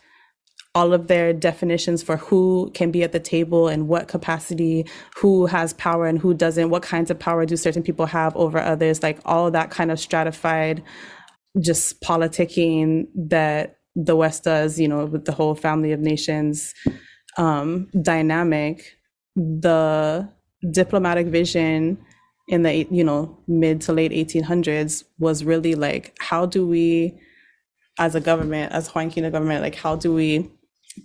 [0.74, 4.86] all of their definitions for who can be at the table and what capacity,
[5.16, 8.58] who has power and who doesn't, what kinds of power do certain people have over
[8.58, 10.82] others, like all that kind of stratified
[11.60, 16.74] just politicking that the West does, you know, with the whole family of nations
[17.36, 18.96] um, dynamic,
[19.34, 20.28] the
[20.70, 21.98] diplomatic vision
[22.48, 27.18] in the you know mid to late 1800s was really like how do we
[27.98, 30.50] as a government as Hawaiian Kingdom government like how do we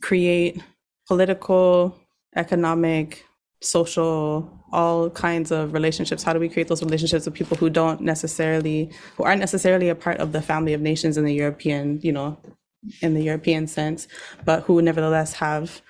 [0.01, 0.61] create
[1.07, 1.99] political
[2.35, 3.25] economic
[3.61, 6.23] social all kinds of relationships.
[6.23, 9.95] How do we create those relationships with people who don't necessarily who aren't necessarily a
[9.95, 12.37] part of the family of nations in the european you know
[13.01, 14.07] in the european sense
[14.45, 15.81] but who nevertheless have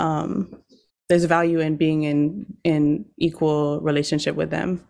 [0.00, 0.62] um,
[1.08, 4.86] there's value in being in in equal relationship with them.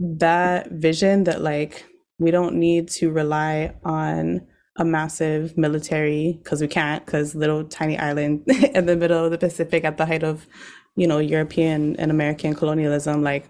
[0.00, 1.86] That vision that like
[2.18, 7.96] we don't need to rely on a massive military because we can't because little tiny
[7.96, 8.42] island
[8.74, 10.46] in the middle of the pacific at the height of
[10.96, 13.48] you know, European and American colonialism, like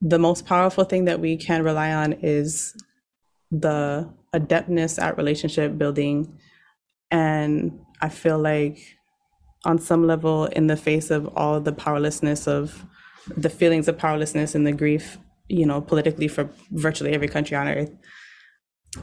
[0.00, 2.74] the most powerful thing that we can rely on is
[3.50, 6.38] the adeptness at relationship building.
[7.10, 8.78] And I feel like
[9.64, 12.84] on some level, in the face of all the powerlessness of
[13.36, 17.68] the feelings of powerlessness and the grief, you know, politically for virtually every country on
[17.68, 17.90] earth,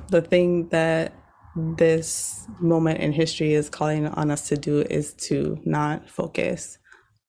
[0.10, 1.13] the thing that
[1.57, 6.77] this moment in history is calling on us to do is to not focus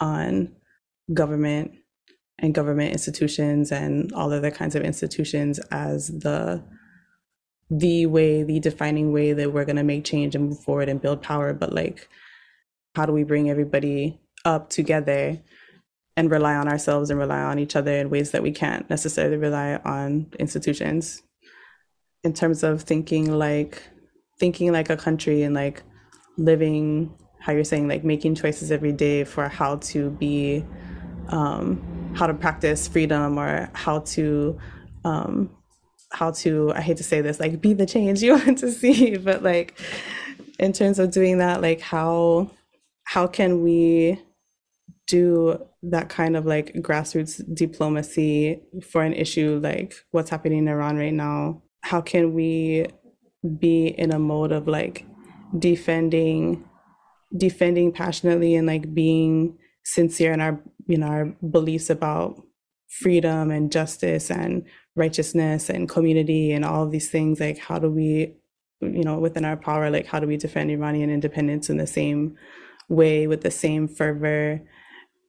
[0.01, 0.55] on
[1.15, 1.73] government
[2.39, 6.63] and government institutions and all other kinds of institutions as the
[7.71, 11.03] the way the defining way that we're going to make change and move forward and
[11.03, 11.53] build power.
[11.53, 12.09] But like
[12.95, 15.41] how do we bring everybody up together
[16.17, 19.37] and rely on ourselves and rely on each other in ways that we can't necessarily
[19.37, 21.23] rely on institutions?
[22.25, 23.83] In terms of thinking like
[24.39, 25.83] thinking like a country and like
[26.37, 30.65] living how you're saying like making choices every day for how to be
[31.29, 34.59] um, how to practice freedom or how to
[35.05, 35.51] um,
[36.11, 39.17] how to i hate to say this like be the change you want to see
[39.17, 39.79] but like
[40.59, 42.51] in terms of doing that like how
[43.05, 44.19] how can we
[45.09, 50.97] do that kind of like grassroots diplomacy for an issue like what's happening in iran
[50.97, 51.63] right now?
[51.81, 52.87] How can we
[53.59, 55.07] be in a mode of like
[55.59, 56.65] defending
[57.37, 62.43] defending passionately and like being sincere in our you know our beliefs about
[62.89, 64.65] freedom and justice and
[64.97, 67.39] righteousness and community and all of these things.
[67.39, 68.37] Like how do we
[68.81, 72.37] you know within our power like how do we defend iranian independence in the same
[72.89, 74.61] way with the same fervor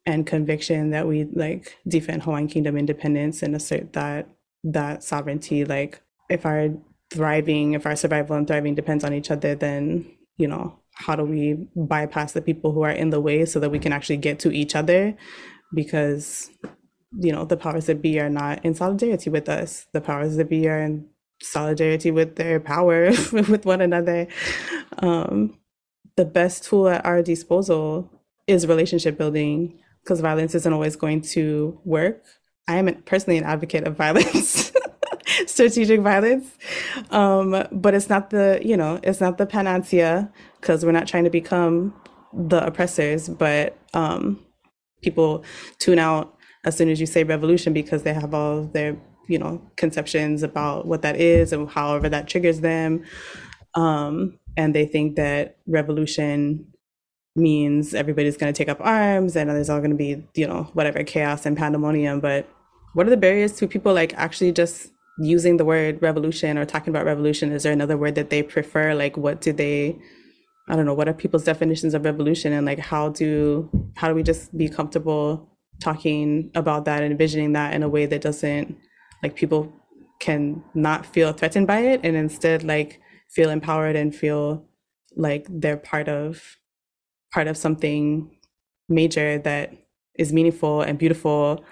[0.05, 4.29] and conviction that we like defend hawaiian kingdom independence and assert that
[4.63, 5.65] that sovereignty?
[5.65, 6.69] Like if our
[7.11, 11.23] thriving, if our survival and thriving depends on each other, then, you know, how do
[11.23, 14.39] we bypass the people who are in the way so that we can actually get
[14.39, 15.15] to each other?
[15.73, 16.49] Because,
[17.17, 19.87] you know, the powers that be are not in solidarity with us.
[19.93, 21.07] The powers that be are in
[21.41, 24.27] solidarity with their power with one another.
[24.99, 25.57] Um,
[26.15, 28.11] the best tool at our disposal
[28.45, 32.23] is relationship building because violence isn't always going to work.
[32.67, 34.71] I am personally an advocate of violence.
[35.47, 36.57] strategic violence.
[37.11, 41.23] Um, but it's not the, you know, it's not the panacea because we're not trying
[41.23, 41.93] to become
[42.33, 44.39] the oppressors, but um,
[45.01, 45.43] people
[45.79, 48.97] tune out as soon as you say revolution because they have all their,
[49.27, 53.03] you know, conceptions about what that is and however that triggers them.
[53.75, 56.65] Um, and they think that revolution
[57.35, 60.63] means everybody's going to take up arms and there's all going to be, you know,
[60.73, 62.19] whatever chaos and pandemonium.
[62.19, 62.49] But
[62.93, 66.91] what are the barriers to people like actually just using the word revolution or talking
[66.91, 68.93] about revolution is there another word that they prefer?
[68.93, 69.97] Like what do they
[70.69, 74.13] i don't know what are people's definitions of revolution and like how do how do
[74.13, 75.49] we just be comfortable
[75.81, 78.77] talking about that and envisioning that in a way that doesn't
[79.23, 79.73] like people
[80.19, 84.65] can not feel threatened by it and instead like feel empowered and feel
[85.15, 86.57] like they're part of
[87.33, 88.29] part of something
[88.87, 89.73] major that
[90.17, 91.63] is meaningful and beautiful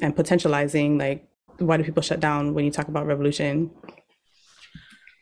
[0.00, 1.28] and potentializing like
[1.58, 3.70] why do people shut down when you talk about revolution?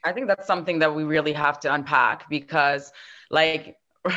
[0.05, 2.93] I think that's something that we really have to unpack because,
[3.31, 3.77] like,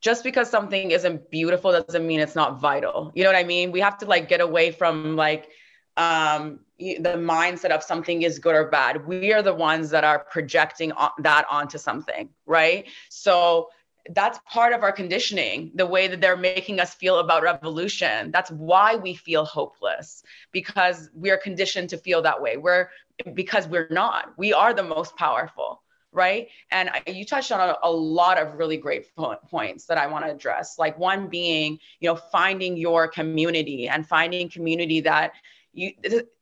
[0.00, 3.12] just because something isn't beautiful doesn't mean it's not vital.
[3.14, 3.70] You know what I mean?
[3.70, 5.48] We have to like get away from like
[5.96, 9.06] um, the mindset of something is good or bad.
[9.06, 12.86] We are the ones that are projecting that onto something, right?
[13.10, 13.68] So
[14.14, 18.30] that's part of our conditioning, the way that they're making us feel about revolution.
[18.30, 20.22] That's why we feel hopeless
[20.52, 22.56] because we are conditioned to feel that way.
[22.56, 22.88] We're
[23.34, 24.32] because we're not.
[24.38, 25.82] We are the most powerful
[26.12, 29.98] right and I, you touched on a, a, lot of really great po- points that
[29.98, 35.00] i want to address like one being you know finding your community and finding community
[35.02, 35.32] that
[35.72, 35.92] you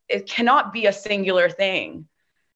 [0.09, 2.06] it cannot be a singular thing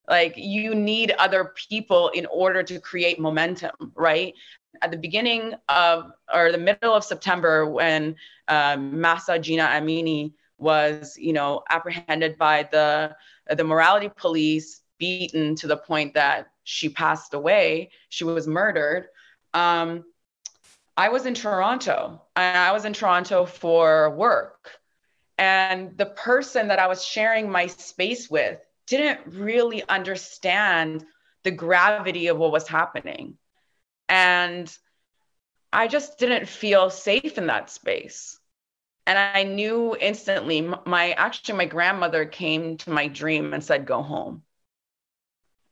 [0.09, 4.35] like you need other people in order to create momentum right
[4.81, 8.17] at the beginning of or the middle of september when
[8.49, 13.15] um, Mahsa Jina Amini was you know apprehended by the
[13.55, 19.09] the morality police beaten to the point that she passed away, she was murdered.
[19.53, 20.05] Um,
[20.97, 24.71] I was in Toronto and I was in Toronto for work.
[25.39, 31.05] And the person that I was sharing my space with didn't really understand
[31.43, 33.37] the gravity of what was happening.
[34.09, 34.75] And
[35.73, 38.39] I just didn't feel safe in that space.
[39.07, 44.03] And I knew instantly my actually my grandmother came to my dream and said, go
[44.03, 44.43] home.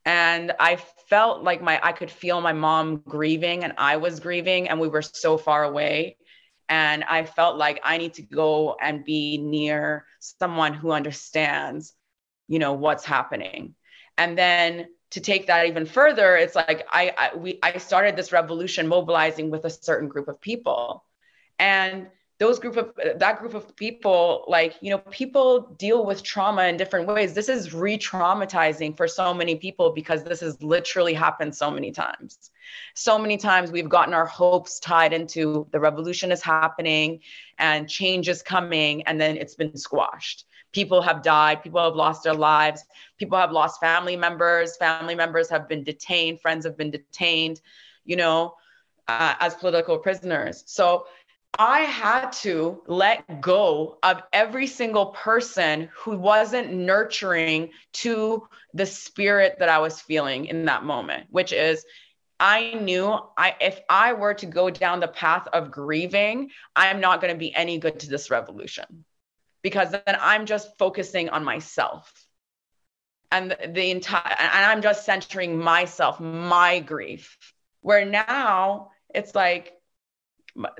[0.04, 0.76] And i
[1.08, 4.88] felt like my i could feel my mom grieving and i was grieving and we
[4.88, 6.16] were so far away.
[6.68, 11.92] And i felt like i need to go and be near someone who understands
[12.48, 13.74] you know what's happening.
[14.18, 18.32] And then to take that even further it's like i, I we i started this
[18.32, 21.04] revolution mobilizing with a certain group of people.
[21.58, 22.08] And
[22.38, 26.78] those group of that group of people like you know people deal with trauma in
[26.78, 27.34] different ways.
[27.34, 32.50] This is re-traumatizing for so many people because this has literally happened so many times.
[32.94, 37.20] So many times we've gotten our hopes tied into the revolution is happening
[37.58, 42.22] and change is coming and then it's been squashed people have died people have lost
[42.22, 42.84] their lives
[43.18, 47.60] people have lost family members family members have been detained friends have been detained
[48.04, 48.54] you know
[49.08, 51.06] uh, as political prisoners so
[51.58, 59.56] I had to let go of every single person who wasn't nurturing to the spirit
[59.58, 61.84] that I was feeling in that moment, which is
[62.38, 67.20] I knew I if I were to go down the path of grieving, I'm not
[67.20, 69.04] going to be any good to this revolution.
[69.62, 72.12] Because then I'm just focusing on myself.
[73.32, 77.36] And the, entire and I'm just centering myself, my grief.
[77.82, 79.72] Where now it's like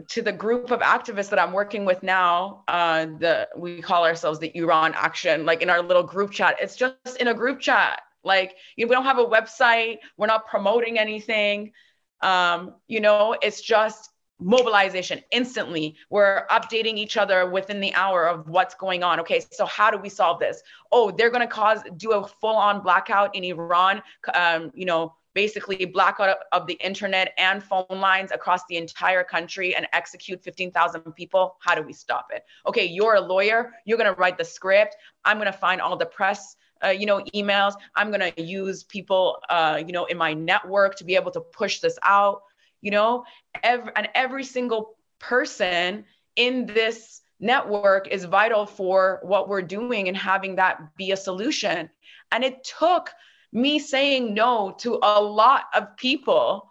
[0.09, 4.39] to the group of activists that I'm working with now, uh, the we call ourselves
[4.39, 5.47] the Iran Action.
[5.47, 8.03] Like in our little group chat, it's just in a group chat.
[8.25, 9.99] Like you know, we don't have a website.
[10.17, 11.73] We're not promoting anything.
[12.21, 14.11] Um, you know, it's just
[14.41, 15.97] mobilization instantly.
[16.09, 19.21] We're updating each other within the hour of what's going on.
[19.21, 20.63] Okay, so how do we solve this?
[20.91, 24.03] Oh, they're going to cause do a full on blackout in Iran.
[24.35, 29.75] Um, you know basically blackout of the internet and phone lines across the entire country
[29.77, 32.45] and execute 15,000 people, how do we stop it?
[32.67, 34.97] Okay, you're a lawyer, you're going to write the script.
[35.25, 38.85] I'm going to find all the press uh, you know emails i'm going to use
[38.85, 42.43] people uh, you know in my network to be able to push this out
[42.81, 43.25] you know
[43.63, 46.05] every, and every single person
[46.37, 51.89] in this network is vital for what we're doing and having that be a solution.
[52.33, 53.11] And it took
[53.53, 56.71] me saying no to a lot of people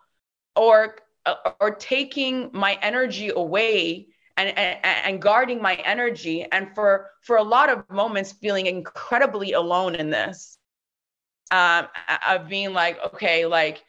[0.55, 0.95] or
[1.59, 4.07] or taking my energy away
[4.37, 9.51] and, and, and guarding my energy and for for a lot of moments feeling incredibly
[9.51, 10.57] alone in this
[11.51, 11.87] um,
[12.27, 13.83] of being like okay like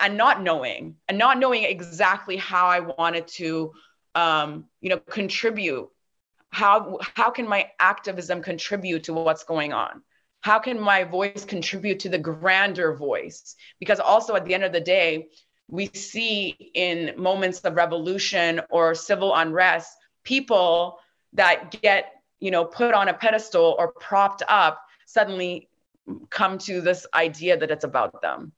[0.00, 3.72] and not knowing and not knowing exactly how i wanted to
[4.14, 5.88] um, you know contribute
[6.50, 10.02] how how can my activism contribute to what's going on
[10.44, 13.56] how can my voice contribute to the grander voice?
[13.80, 15.28] Because also at the end of the day,
[15.70, 20.98] we see in moments of revolution or civil unrest, people
[21.32, 25.70] that get, you know, put on a pedestal or propped up suddenly
[26.28, 28.52] come to this idea that it's about them.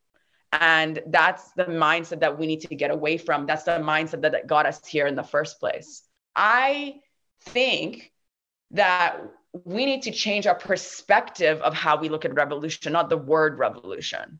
[0.59, 3.45] And that's the mindset that we need to get away from.
[3.45, 6.03] That's the mindset that got us here in the first place.
[6.35, 6.95] I
[7.41, 8.11] think
[8.71, 9.17] that
[9.65, 13.57] we need to change our perspective of how we look at revolution, not the word
[13.57, 14.39] revolution.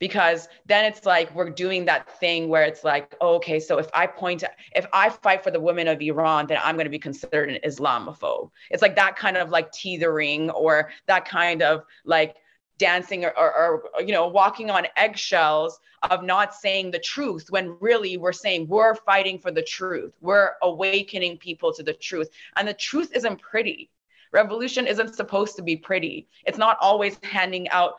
[0.00, 4.06] Because then it's like we're doing that thing where it's like, okay, so if I
[4.06, 4.42] point,
[4.74, 7.58] if I fight for the women of Iran, then I'm going to be considered an
[7.64, 8.50] Islamophobe.
[8.70, 12.36] It's like that kind of like teetering or that kind of like
[12.78, 15.78] dancing or, or, or, you know walking on eggshells
[16.10, 20.12] of not saying the truth when really we're saying we're fighting for the truth.
[20.20, 22.28] We're awakening people to the truth.
[22.56, 23.90] And the truth isn't pretty.
[24.32, 26.28] Revolution isn't supposed to be pretty.
[26.44, 27.94] It's not always handing out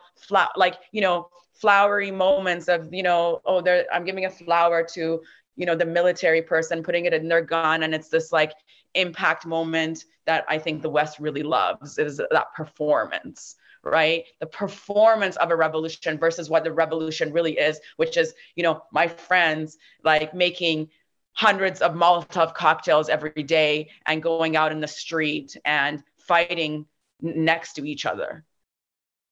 [0.55, 5.21] like you know flowery moments of you know oh there i'm giving a flower to
[5.55, 8.51] you know the military person putting it in their gun and it's this like
[8.93, 13.55] impact moment that i think the west really loves is that performance
[13.85, 14.25] right?
[14.39, 18.83] The performance of a revolution versus what the revolution really is which is you know
[18.91, 20.89] my friends like making
[21.33, 26.85] hundreds of molotov cocktails every day and going out in the street and fighting
[27.21, 28.43] next to each other.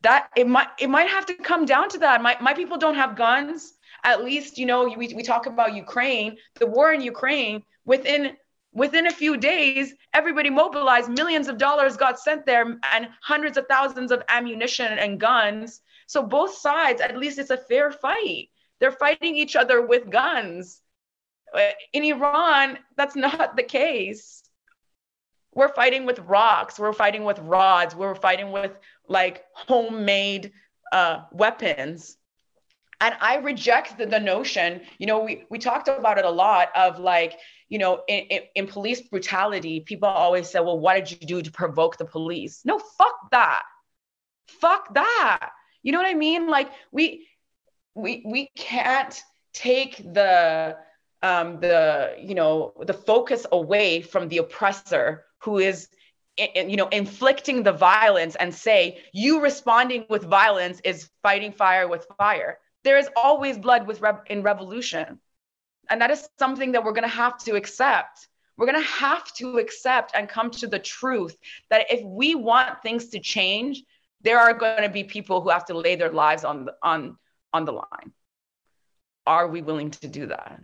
[0.01, 2.21] That it might it might have to come down to that.
[2.21, 3.73] My, my people don't have guns.
[4.03, 8.35] At least you know we, we talk about ukraine the war in ukraine within
[8.73, 11.09] within a few days everybody mobilized.
[11.09, 15.81] Millions of dollars got sent there and hundreds of thousands of ammunition and guns.
[16.07, 18.49] So both sides at least it's a fair fight.
[18.79, 20.81] They're fighting each other with guns.
[21.93, 24.43] In iran that's not the case.
[25.55, 26.79] We're fighting with rocks.
[26.79, 27.95] We're fighting with rods.
[27.95, 30.51] We're fighting with like homemade
[30.91, 32.17] uh, weapons.
[33.01, 34.81] And i reject the, the, notion.
[34.97, 37.37] You know we, we talked about it a lot of like
[37.73, 41.41] you know in, in, in police brutality people always say well what did you do
[41.41, 42.61] to provoke the police?
[42.63, 43.63] No fuck that.
[44.45, 45.49] Fuck that.
[45.81, 46.47] You know what i mean?
[46.47, 47.27] Like we
[47.95, 49.19] we we can't
[49.53, 50.77] take the
[51.23, 55.87] um the you know the focus away from the oppressor who is
[56.37, 62.05] you know inflicting the violence and say you responding with violence is fighting fire with
[62.19, 62.59] fire.
[62.83, 65.19] There is always blood with in revolution
[65.89, 68.27] and that is something that we're going to have to accept.
[68.55, 71.35] We're going to have to accept and come to the truth
[71.69, 73.83] that if we want things to change
[74.23, 77.17] there are going to be people who have to lay their lives on on
[77.53, 78.11] on the line.
[79.27, 80.59] Are we willing to do that?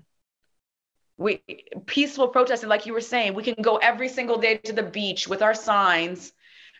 [1.17, 1.43] We
[1.86, 5.28] peaceful protesting like you were saying we can go every single day to the beach
[5.28, 6.32] with our signs.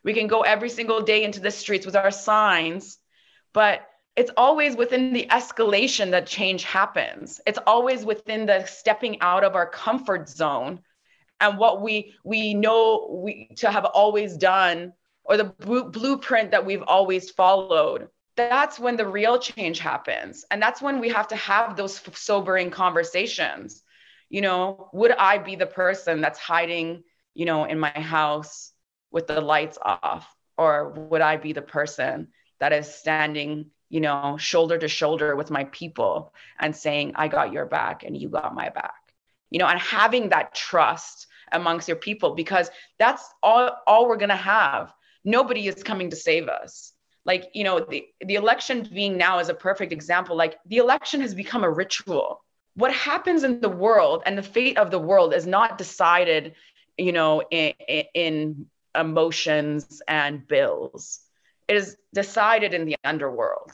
[0.04, 2.98] We can go every single day into the streets with our signs.
[3.54, 3.86] But
[4.16, 7.40] it's always within the escalation that change happens.
[7.48, 10.82] It's always within the stepping out of our comfort zone
[11.40, 14.94] and what we we know we to have always done
[15.24, 18.10] or the blueprint that we've always followed.
[18.36, 20.46] That's when the real change happens.
[20.50, 23.84] And that's when we have to have those sobering conversations.
[24.30, 27.04] You know, would I be the person that's hiding,
[27.34, 28.72] you know, in my house
[29.12, 30.28] with the lights off?
[30.58, 32.30] Or would I be the person
[32.60, 37.52] that is standing, you know, shoulder to shoulder with my people and saying, I got
[37.52, 38.94] your back and you got my back?
[39.50, 42.70] You know, and having that trust amongst your people because
[43.00, 44.94] that's all, all we're going to have.
[45.26, 46.94] Nobody is coming to save us
[47.26, 51.22] like you know the, the election being now is a perfect example like the election
[51.22, 52.44] has become a ritual
[52.76, 56.56] what happens in the world and the fate of the world is not decided
[56.98, 57.74] you know in,
[58.14, 58.66] in
[58.96, 61.20] emotions and bills
[61.70, 63.72] it is decided in the underworld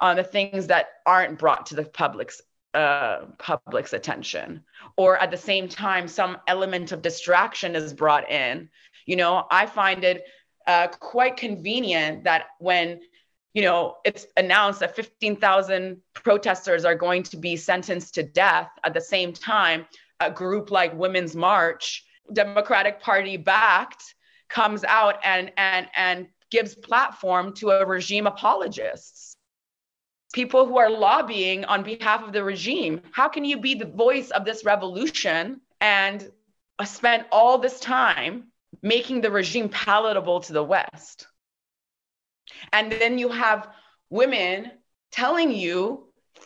[0.00, 2.40] on the things that aren't brought to the public's
[2.74, 4.62] uh, public's attention
[4.96, 8.68] or at the same time some element of distraction is brought in
[9.06, 10.24] you know i find it
[10.66, 13.00] uh, quite convenient that when
[13.54, 18.70] you know, it's announced that 15,000 protesters are going to be sentenced to death.
[18.84, 19.86] At the same time,
[20.20, 24.14] a group like Women's March, Democratic Party backed,
[24.48, 29.36] comes out and and and gives platform to a regime apologists.
[30.32, 33.00] People who are lobbying on behalf of the regime.
[33.12, 36.30] How can you be the voice of this revolution and
[36.84, 38.48] spend all this time
[38.82, 41.26] making the regime palatable to the West?
[42.72, 43.68] And then you have
[44.10, 44.72] women
[45.10, 46.04] telling you,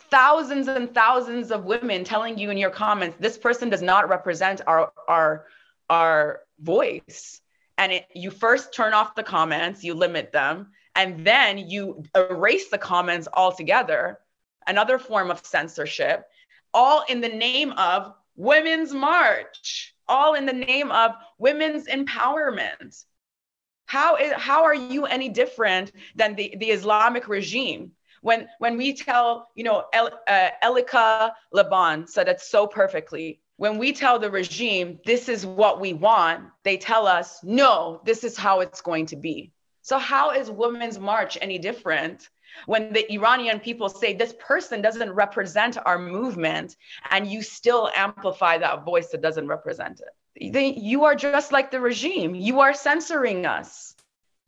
[0.09, 4.61] thousands and thousands of women telling you in your comments, this person does not represent
[4.67, 5.45] our our
[5.89, 7.41] our voice.
[7.77, 12.69] And it, you first turn off the comments, you limit them, and then you erase
[12.69, 14.19] the comments altogether.
[14.67, 16.25] Another form of censorship,
[16.73, 23.03] all in the name of Women's March, all in the name of women's empowerment.
[23.85, 27.91] How, is, how are you any different than the, the Islamic regime?
[28.21, 33.41] When, when we tell, you know, El, uh, Elika Laban said it so perfectly.
[33.63, 38.25] When we tell the regime, this is what we want, they tell us, no, this
[38.25, 39.53] is how it's going to be.
[39.83, 42.27] So, how is Women's March any different
[42.65, 46.75] when the Iranian people say this person doesn't represent our movement
[47.09, 50.77] and you still amplify that voice that doesn't represent it?
[50.77, 52.35] you are just like the regime.
[52.35, 53.95] You are censoring us.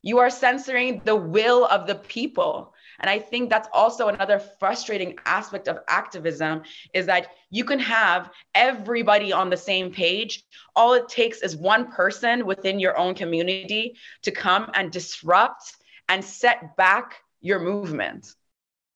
[0.01, 2.74] You are censoring the will of the people.
[2.99, 8.31] And I think that's also another frustrating aspect of activism is that you can have
[8.53, 10.43] everybody on the same page.
[10.75, 15.75] All it takes is one person within your own community to come and disrupt
[16.09, 18.33] and set back your movement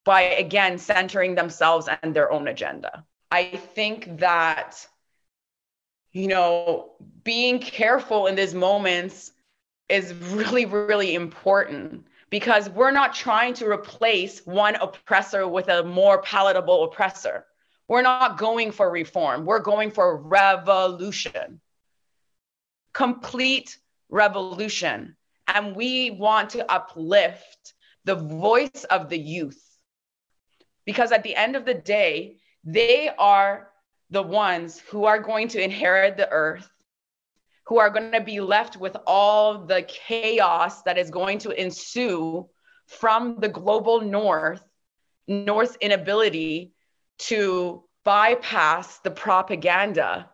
[0.05, 3.05] by, again, centering themselves and their own agenda.
[3.31, 4.87] I think that,
[6.11, 6.93] you know,
[7.23, 9.31] being careful in these moments
[9.87, 16.21] is really, really important because we're not trying to replace one oppressor with a more
[16.21, 17.45] palatable oppressor.
[17.87, 21.59] We're not going for reform, we're going for revolution,
[22.93, 23.77] complete
[24.09, 25.15] revolution.
[25.47, 27.73] And we want to uplift
[28.05, 29.59] the voice of the youth
[30.85, 33.69] because at the end of the day, they are
[34.11, 36.69] the ones who are going to inherit the earth
[37.69, 42.49] who are going to be left with all the chaos that is going to ensue
[42.87, 44.67] from the global north,
[45.27, 46.73] North's inability
[47.19, 50.27] to bypass the propaganda.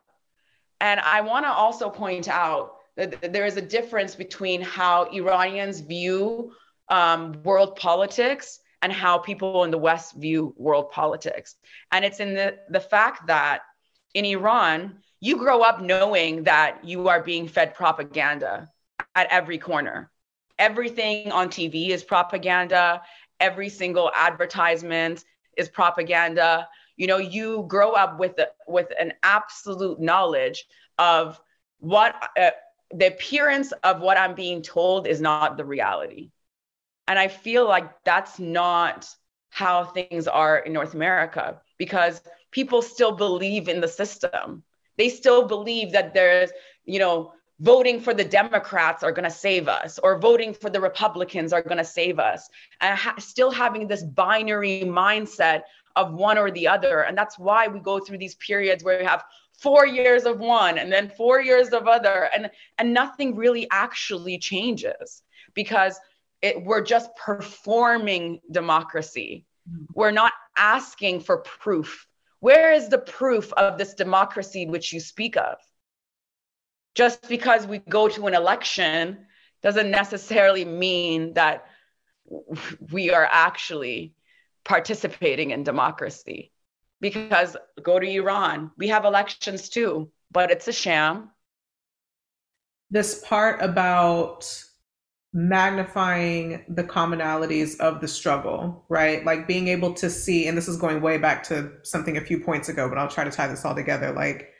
[0.80, 5.82] And I want to also point out that there is a difference between how Iranians
[5.82, 6.54] view
[6.88, 11.56] um, world politics and how people in the West view world politics.
[11.92, 13.64] And it's in the, the fact that
[14.14, 18.70] in Iran, you grow up knowing that you are being fed propaganda
[19.16, 20.12] at every corner.
[20.60, 23.02] Everything on TV is propaganda,
[23.40, 25.26] every single advertisement
[25.58, 26.68] is propaganda.
[26.96, 30.66] You know, you grow up with with an absolute knowledge
[31.00, 31.42] of
[31.80, 32.52] what uh,
[32.92, 36.30] the appearance of what I'm being told is not the reality.
[37.08, 39.10] And I feel like that's not
[39.50, 42.22] how things are in North America because
[42.52, 44.64] people still believe in the system
[44.98, 46.52] they still believe that there's,
[46.86, 50.82] you know, voting for the Democrats are going to save us or voting for the
[50.82, 52.50] Republicans are going to save us.
[52.82, 55.62] And ha- still having this binary mindset
[55.96, 57.02] of one or the other.
[57.02, 59.24] And that's why we go through these periods where we have
[59.60, 64.38] four years of one and then four years of other and and nothing really actually
[64.38, 65.24] changes
[65.54, 66.00] because
[66.42, 69.86] it, we're just performing democracy mm-hmm.
[69.94, 72.08] we're not asking for proof
[72.46, 75.56] where is the proof of this democracy which you speak of?
[76.94, 79.26] Just because we go to an election
[79.64, 81.66] doesn't necessarily mean that
[82.92, 84.14] we are actually
[84.64, 86.52] participating in democracy.
[87.02, 91.32] Because go to Iran, we have elections too, but it's a sham.
[92.92, 94.46] This part about
[95.36, 99.26] magnifying the commonalities of the struggle, right?
[99.26, 102.40] Like being able to see, and this is going way back to something a few
[102.40, 104.14] points ago, but I'll try to tie this all together.
[104.14, 104.54] Like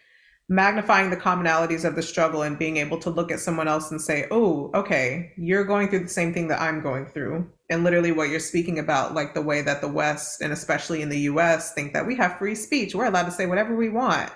[0.50, 4.02] magnifying the commonalities of the struggle and being able to look at someone else and
[4.02, 7.50] say, oh, okay, you're going through the same thing that I'm going through.
[7.70, 11.08] And literally what you're speaking about, like the way that the West and especially in
[11.08, 14.30] the US think that we have free speech, we're allowed to say whatever we want,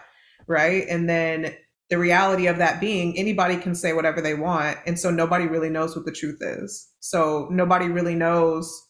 [0.48, 0.86] right?
[0.88, 1.54] And then
[1.90, 5.70] the reality of that being anybody can say whatever they want and so nobody really
[5.70, 6.88] knows what the truth is.
[7.00, 8.88] So nobody really knows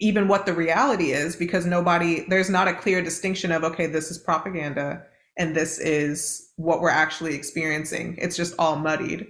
[0.00, 4.10] even what the reality is because nobody there's not a clear distinction of okay this
[4.10, 5.02] is propaganda
[5.38, 8.16] and this is what we're actually experiencing.
[8.18, 9.26] It's just all muddied.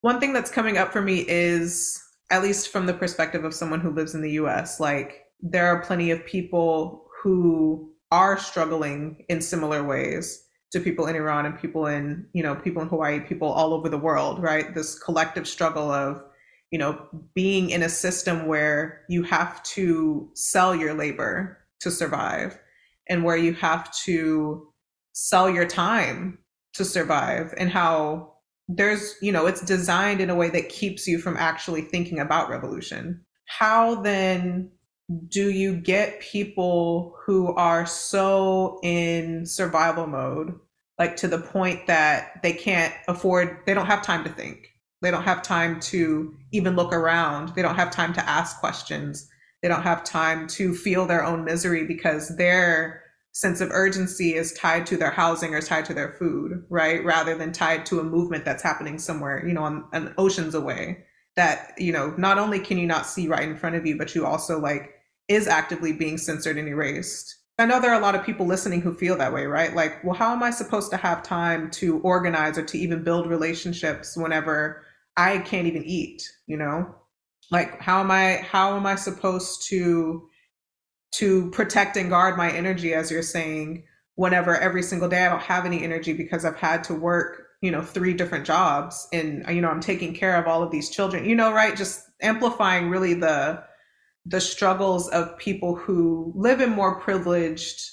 [0.00, 2.00] One thing that's coming up for me is
[2.30, 5.82] at least from the perspective of someone who lives in the US like there are
[5.82, 10.41] plenty of people who are struggling in similar ways
[10.72, 13.88] to people in Iran and people in, you know, people in Hawaii, people all over
[13.88, 14.74] the world, right?
[14.74, 16.22] This collective struggle of,
[16.70, 22.58] you know, being in a system where you have to sell your labor to survive
[23.08, 24.68] and where you have to
[25.12, 26.38] sell your time
[26.72, 28.32] to survive and how
[28.68, 32.48] there's, you know, it's designed in a way that keeps you from actually thinking about
[32.48, 33.22] revolution.
[33.44, 34.70] How then
[35.28, 40.54] do you get people who are so in survival mode
[40.98, 44.68] like to the point that they can't afford they don't have time to think.
[45.00, 47.54] They don't have time to even look around.
[47.56, 49.28] They don't have time to ask questions.
[49.62, 53.02] They don't have time to feel their own misery because their
[53.32, 57.04] sense of urgency is tied to their housing or tied to their food right?
[57.04, 61.04] Rather than tied to a movement that's happening somewhere you know on, on oceans away
[61.34, 64.14] that you know not only can you not see right in front of you but
[64.14, 64.90] you also like
[65.34, 67.36] is actively being censored and erased.
[67.58, 69.74] I know there are a lot of people listening who feel that way, right?
[69.74, 73.26] Like, well, how am I supposed to have time to organize or to even build
[73.26, 74.84] relationships whenever
[75.16, 76.94] I can't even eat, you know?
[77.50, 80.28] Like how am I how am I supposed to
[81.16, 85.42] to protect and guard my energy as you're saying whenever every single day I don't
[85.42, 89.62] have any energy because I've had to work you know three different jobs and you
[89.62, 93.14] know i'm taking care of all of these children you know right just amplifying really
[93.14, 93.62] the
[94.26, 97.90] the struggles of people who live in more privileged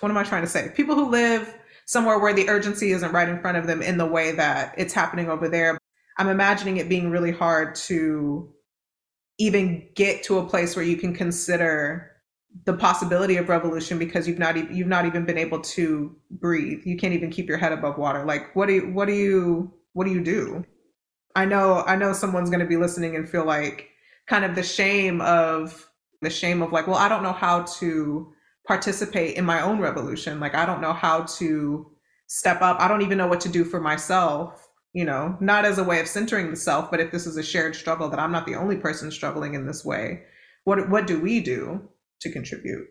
[0.00, 1.54] what am i trying to say people who live
[1.86, 4.94] somewhere where the urgency isn't right in front of them in the way that it's
[4.94, 5.78] happening over there
[6.18, 8.52] i'm imagining it being really hard to
[9.38, 12.12] even get to a place where you can consider
[12.64, 16.80] the possibility of revolution because you've not you've not even been able to breathe.
[16.84, 18.24] You can't even keep your head above water.
[18.24, 20.64] Like what do you what do you what do you do?
[21.36, 23.87] I know I know someone's going to be listening and feel like
[24.28, 25.88] kind of the shame of
[26.20, 28.32] the shame of like, well, I don't know how to
[28.66, 30.40] participate in my own revolution.
[30.40, 31.90] Like I don't know how to
[32.26, 32.80] step up.
[32.80, 36.00] I don't even know what to do for myself, you know, not as a way
[36.00, 38.56] of centering the self, but if this is a shared struggle that I'm not the
[38.56, 40.24] only person struggling in this way,
[40.64, 41.88] what what do we do?
[42.20, 42.88] to contribute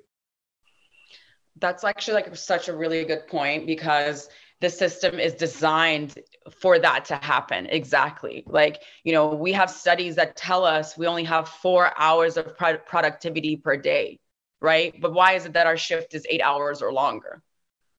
[1.60, 4.30] that's actually like such a really good point because
[4.62, 6.16] the system is designed
[6.52, 7.68] for that to happen.
[7.68, 8.44] Exactly.
[8.48, 12.58] Like you know we have studies that tell us we only have four hours of
[12.58, 14.20] pro- productivity per day
[14.62, 15.00] right?
[15.00, 17.42] But why is it that our shift is eight hours or longer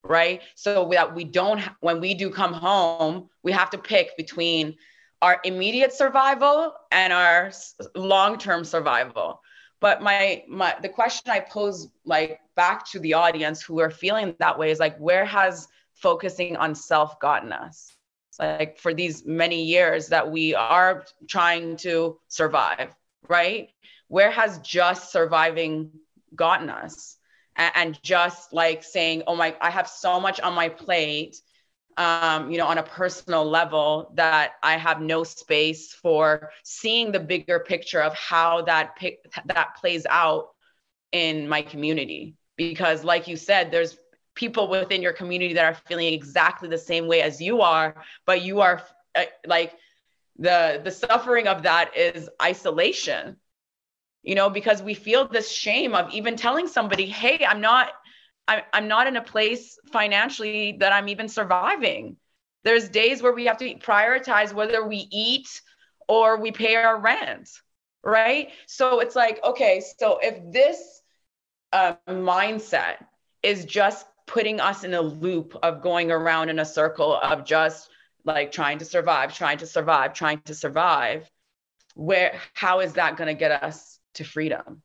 [0.03, 0.41] right?
[0.55, 4.75] So that we don't when we do come home we have to pick between
[5.21, 7.51] our immediate survival and our
[7.95, 9.41] long-term survival.
[9.81, 14.35] But my my the question i pose like back to the audience who are feeling
[14.39, 17.95] that way is like where has focusing on self gotten us
[18.39, 22.95] like for these many years that we are trying to survive
[23.27, 23.69] right
[24.07, 25.91] where has just surviving
[26.35, 27.17] gotten us
[27.55, 31.35] and, just like saying oh my i have so much on my plate
[31.99, 37.19] um, you know, on a personal level, that I have no space for seeing the
[37.19, 40.51] bigger picture of how that pic- that plays out
[41.11, 42.35] in my community.
[42.55, 43.97] Because, like you said, there's
[44.39, 48.41] people within your community that are feeling exactly the same way as you are, but
[48.41, 48.81] you are
[49.15, 49.73] uh, like
[50.37, 53.35] the the suffering of that is isolation.
[54.23, 57.91] You know, because we feel this shame of even telling somebody, "Hey, I'm not."
[58.51, 62.17] I, I'm not in a place financially that I'm even surviving.
[62.63, 65.61] There's days where we have to prioritize whether we eat
[66.07, 67.47] or we pay our rent,
[68.03, 68.49] right?
[68.65, 71.03] So it's like, okay, so if this
[71.71, 73.05] uh, mindset
[73.43, 77.89] is just putting us in a loop of going around in a circle of just
[78.25, 81.29] like trying to survive, trying to survive, trying to survive,
[81.95, 84.81] where how is that going to get us to freedom?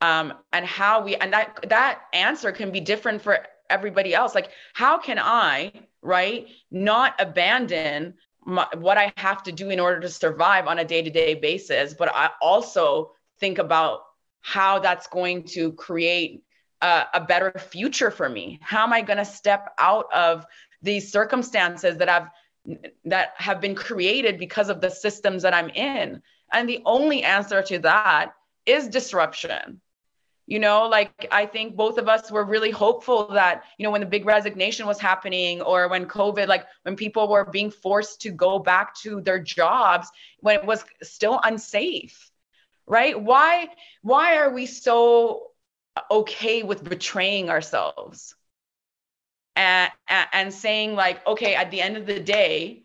[0.00, 4.50] um, and how we and that that answer can be different for everybody else like
[4.74, 10.08] how can i right not abandon my, what i have to do in order to
[10.08, 14.00] survive on a day-to-day basis but i also think about
[14.42, 16.42] how that's going to create
[16.80, 18.58] a, a better future for me?
[18.62, 20.46] How am i going to step out of
[20.82, 22.30] these circumstances that have
[23.04, 26.22] that have been created because of the systems that i'm in?
[26.52, 28.32] And the only answer to that
[28.66, 29.80] is disruption.
[30.46, 34.02] You know like i think both of us were really hopeful that you know when
[34.02, 38.30] the big resignation was happening or when covid like when people were being forced to
[38.30, 40.06] go back to their jobs
[40.40, 42.30] when it was still unsafe
[42.86, 43.20] right?
[43.20, 43.68] Why
[44.02, 45.50] why are we so
[46.10, 48.34] okay with betraying ourselves
[49.56, 52.82] and and saying like okay at the end of the day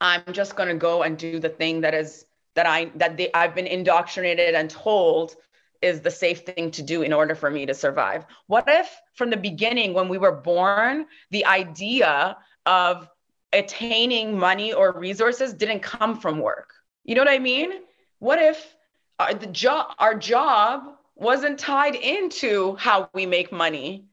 [0.00, 3.32] i'm just going to go and do the thing that is that i that they,
[3.32, 5.36] i've been indoctrinated and told
[5.82, 8.26] is the safe thing to do in order for me to survive?
[8.46, 13.08] What if from the beginning, when we were born, the idea of
[13.52, 16.72] attaining money or resources didn't come from work?
[17.04, 17.72] You know what I mean?
[18.18, 18.74] What if
[19.18, 24.04] our, the job, our job wasn't tied into how we make money?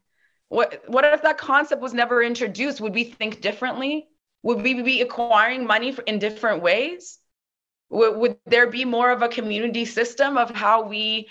[0.48, 2.80] What, what if that concept was never introduced?
[2.80, 4.08] Would we think differently?
[4.42, 7.18] Would we be acquiring money in different ways?
[7.90, 11.28] Would, would there be more of a community system of how we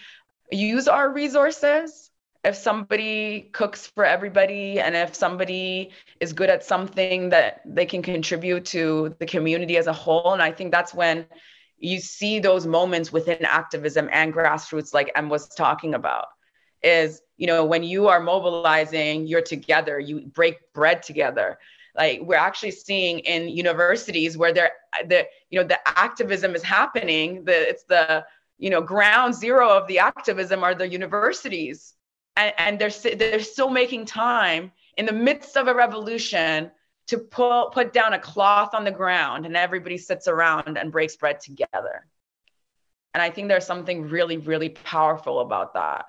[0.51, 2.11] use our resources
[2.43, 8.01] if somebody cooks for everybody and if somebody is good at something that they can
[8.01, 11.25] contribute to the community as a whole and i think that's when
[11.83, 16.27] you see those moments within activism and grassroots like em was talking about
[16.81, 21.59] is you know when you are mobilizing you're together you break bread together.
[21.95, 24.71] Like we're actually seeing in universities where they're
[25.07, 28.25] the you know the activism is happening the it's the
[28.57, 31.93] you know ground zero of the activism are the universities.
[32.35, 36.71] And, and they're, they're still making time in the midst of a revolution
[37.07, 41.15] to pull, put down a cloth on the ground and everybody sits around and breaks
[41.15, 42.05] bread together
[43.13, 46.05] and i think there's something really really powerful about that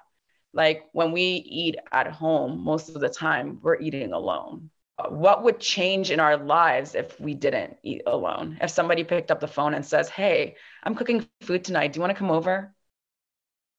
[0.53, 4.71] like when we eat at home most of the time we're eating alone
[5.09, 8.59] what would change in our lives if we didn't eat alone?
[8.61, 11.93] If somebody picked up the phone and says, Hey, I'm cooking food tonight.
[11.93, 12.75] Do you want to come over?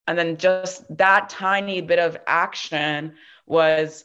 [0.08, 4.04] And then just that tiny bit of action was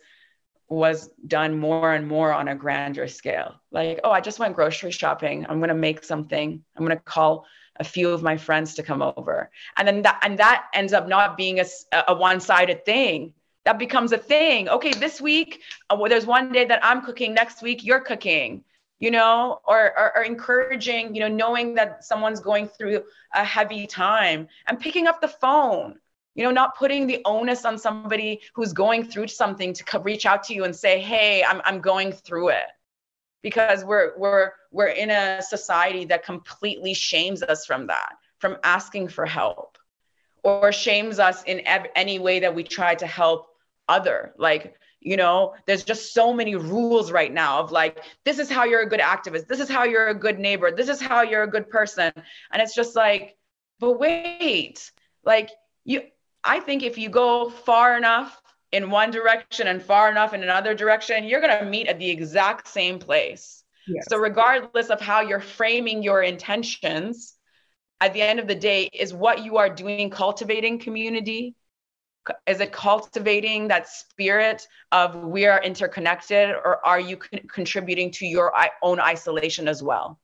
[0.70, 3.56] was done more and more on a grander scale.
[3.70, 5.44] Like, oh, I just went grocery shopping.
[5.48, 6.64] I'm going to make something.
[6.76, 7.44] I'm going to call
[7.76, 9.50] a few of my friends to come over.
[9.76, 11.64] And then that and that ends up not being a,
[12.08, 14.68] a one-sided thing that becomes a thing.
[14.68, 18.64] Okay, this week, uh, well, there's one day that I'm cooking, next week, you're cooking,
[18.98, 23.02] you know, or, or, or, encouraging, you know, knowing that someone's going through
[23.34, 25.98] a heavy time and picking up the phone,
[26.40, 30.42] you know, not putting the onus on somebody who's going through something to reach out
[30.44, 32.64] to you and say, hey, I'm, I'm going through it.
[33.42, 39.08] Because we're, we're, we're in a society that completely shames us from that, from asking
[39.08, 39.76] for help
[40.42, 43.48] or shames us in ev- any way that we try to help
[43.90, 48.48] other like you know there's just so many rules right now of like this is
[48.48, 51.22] how you're a good activist this is how you're a good neighbor this is how
[51.22, 52.12] you're a good person
[52.52, 53.36] and it's just like
[53.80, 54.92] but wait
[55.24, 55.50] like
[55.84, 56.02] you
[56.44, 58.40] i think if you go far enough
[58.72, 62.08] in one direction and far enough in another direction you're going to meet at the
[62.08, 63.64] exact same place.
[63.88, 64.04] Yes.
[64.08, 67.34] so regardless of how you're framing your intentions
[68.00, 71.54] at the end of the day is what you are doing cultivating community?
[72.46, 78.26] Is it cultivating that spirit of we are interconnected or are you con- contributing to
[78.26, 80.20] your own isolation as well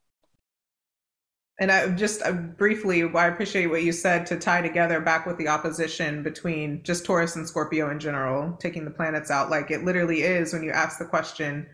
[1.59, 5.39] and I just uh, briefly, I appreciate what you said to tie together back with
[5.39, 9.51] the opposition between just Taurus and Scorpio in general, taking the planets out.
[9.51, 11.67] Like it literally is when you ask the question,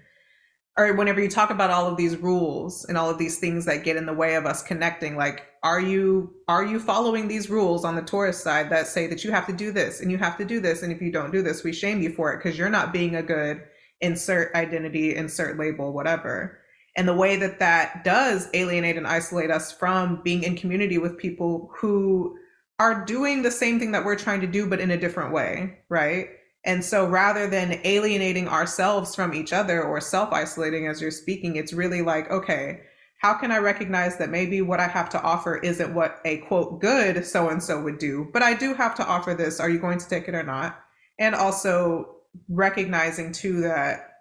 [0.78, 3.85] or whenever you talk about all of these rules and all of these things that
[3.85, 7.85] get in the way of us connecting like are you are you following these rules
[7.85, 10.39] on the taurus side that say that you have to do this and you have
[10.39, 12.59] to do this and if you don't do this we shame you for it because
[12.59, 13.62] you're not being a good
[14.01, 16.59] insert identity insert label whatever
[16.97, 21.18] and the way that that does alienate and isolate us from being in community with
[21.18, 22.36] people who
[22.78, 25.78] are doing the same thing that we're trying to do but in a different way
[25.88, 26.28] right
[26.64, 31.57] and so rather than alienating ourselves from each other or self isolating as you're speaking,
[31.57, 32.80] it's really like, okay,
[33.18, 36.80] how can I recognize that maybe what I have to offer isn't what a quote
[36.80, 39.61] good so and so would do, but I do have to offer this.
[39.61, 40.80] Are you going to take it or not?
[41.18, 42.16] And also
[42.49, 44.11] recognizing too that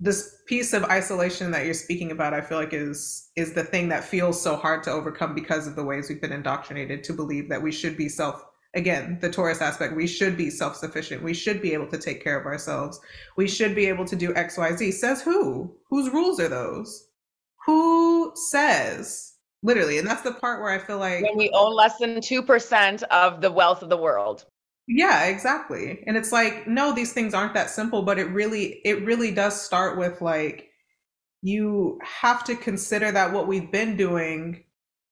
[0.00, 3.88] this piece of isolation that you're speaking about i feel like is is the thing
[3.88, 7.48] that feels so hard to overcome because of the ways we've been indoctrinated to believe
[7.48, 8.44] that we should be self
[8.74, 11.22] again the taurus aspect we should be self-sufficient.
[11.22, 13.00] We should be able to take care of ourselves.
[13.36, 15.74] We should be able to do xyz says who?
[15.88, 17.08] Whose rules are those?
[17.66, 19.34] Who says?
[19.62, 23.02] Literally and that's the part where i feel like when we own less than 2%
[23.04, 24.44] of the wealth of the world
[24.88, 26.02] yeah exactly.
[26.06, 29.60] And it's like no these things aren't that simple but it really it really does
[29.60, 30.70] start with like
[31.42, 34.64] you have to consider that what we've been doing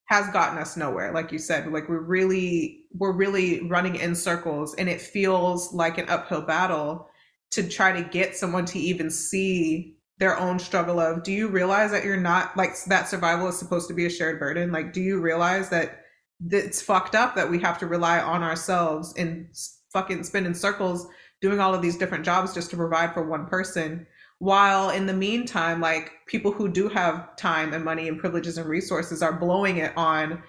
[0.07, 4.74] has gotten us nowhere like you said like we're really we're really running in circles
[4.77, 7.09] and it feels like an uphill battle
[7.51, 11.91] to try to get someone to even see their own struggle of do you realize
[11.91, 14.72] that you're not like that survival is supposed to be a shared burden?
[14.72, 16.06] Like do you realize that
[16.51, 19.49] it's fucked up that we have to rely on ourselves and
[19.93, 21.07] fucking spin in circles
[21.41, 24.07] doing all of these different jobs just to provide for one person.
[24.39, 28.68] While in the meantime like people who do have time and money and privileges and
[28.68, 30.43] resources are blowing it on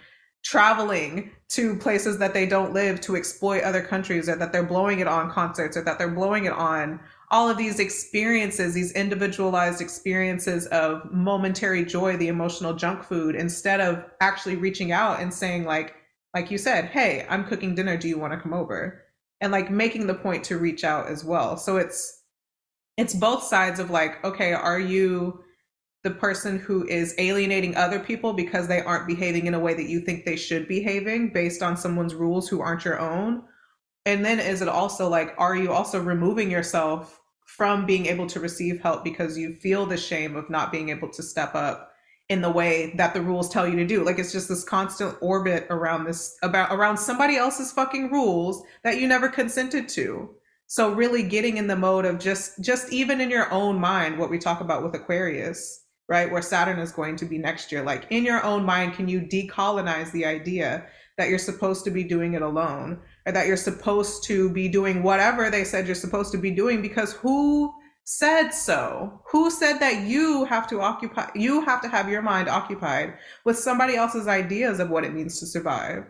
[0.44, 5.00] traveling to places that they don't live to exploit other countries or that they're blowing
[5.00, 7.00] it on concerts or that they're blowing it on
[7.30, 13.82] all of these experiences these individualized experiences of momentary joy the emotional junk food instead
[13.82, 15.96] of actually reaching out and saying like
[16.34, 17.98] like you said hey i'm cooking dinner.
[17.98, 19.04] Do you want to come over?
[19.42, 21.58] And like making the point to reach out as well.
[21.58, 22.24] So it's
[22.98, 25.44] it's both sides of like, okay, are you
[26.04, 29.90] the person who is alienating other people because they aren't behaving in a way that
[29.90, 33.44] you think they should be behaving based on someone's rules who aren't your own?
[34.08, 38.40] And then is it also like, are you also removing yourself from being able to
[38.40, 41.92] receive help because you feel the shame of not being able to step up
[42.30, 44.06] in the way that the rules tell you to do?
[44.06, 48.98] Like it's just this constant orbit around this about around somebody else's fucking rules that
[48.98, 50.30] you never consented to.
[50.68, 54.30] So really getting in the mode of just just even in your own mind what
[54.30, 56.32] we talk about with Aquarius, right?
[56.32, 57.84] Where Saturn is going to be next year.
[57.84, 60.88] Like in your own mind can you decolonize the idea
[61.18, 65.04] that you're supposed to be doing it alone or that you're supposed to be doing
[65.04, 67.72] whatever they said you're supposed to be doing because who
[68.06, 69.22] said so?
[69.32, 73.14] Who said that you have to occupy you have to have your mind occupied
[73.44, 76.06] with somebody else's ideas of what it means to survive?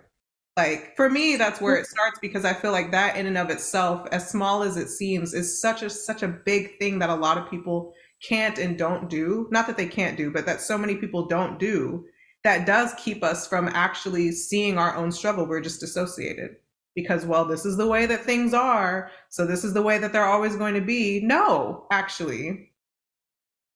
[0.56, 3.52] like for me that's where it starts because i feel like that in and of
[3.52, 7.16] itself as small as it seems is such a such a big thing that a
[7.16, 10.78] lot of people can't and don't do, not that they can't do, but that so
[10.78, 12.06] many people don't do,
[12.44, 15.46] that does keep us from actually seeing our own struggle.
[15.46, 16.56] We're just dissociated
[16.98, 19.12] because, well, this is the way that things are.
[19.30, 21.20] So this is the way that they're always going to be.
[21.24, 22.72] No, actually,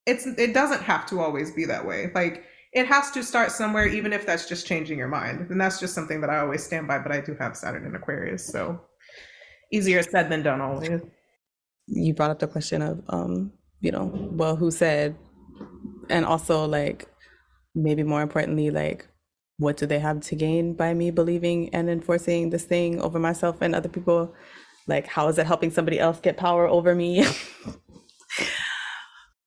[0.07, 2.09] it's, it doesn't have to always be that way.
[2.15, 5.51] Like, it has to start somewhere, even if that's just changing your mind.
[5.51, 7.95] And that's just something that I always stand by, but I do have Saturn in
[7.95, 8.43] Aquarius.
[8.43, 8.81] So
[9.71, 11.01] easier said than done always.
[11.85, 13.51] You brought up the question of, um,
[13.81, 15.15] you know, well, who said,
[16.09, 17.07] and also like
[17.75, 19.07] maybe more importantly, like
[19.57, 23.61] what do they have to gain by me believing and enforcing this thing over myself
[23.61, 24.33] and other people?
[24.87, 27.25] Like, how is it helping somebody else get power over me?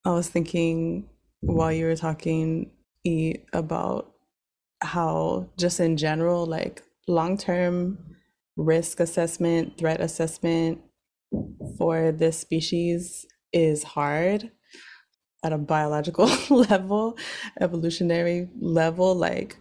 [0.04, 1.08] I was thinking
[1.40, 2.70] while you were talking
[3.04, 4.12] e, about
[4.82, 7.98] how, just in general, like long term
[8.56, 10.80] risk assessment, threat assessment
[11.78, 14.50] for this species is hard
[15.44, 17.16] at a biological level,
[17.60, 19.14] evolutionary level.
[19.14, 19.56] Like,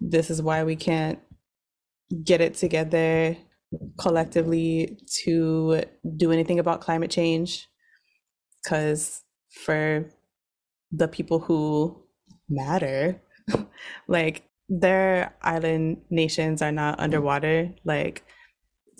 [0.00, 1.18] this is why we can't
[2.24, 3.36] get it together
[3.98, 5.82] collectively to
[6.16, 7.68] do anything about climate change.
[8.62, 9.22] Because
[9.64, 10.06] for
[10.90, 12.02] the people who
[12.48, 13.20] matter,
[14.08, 17.74] like, their island nations are not underwater.
[17.84, 18.24] Like,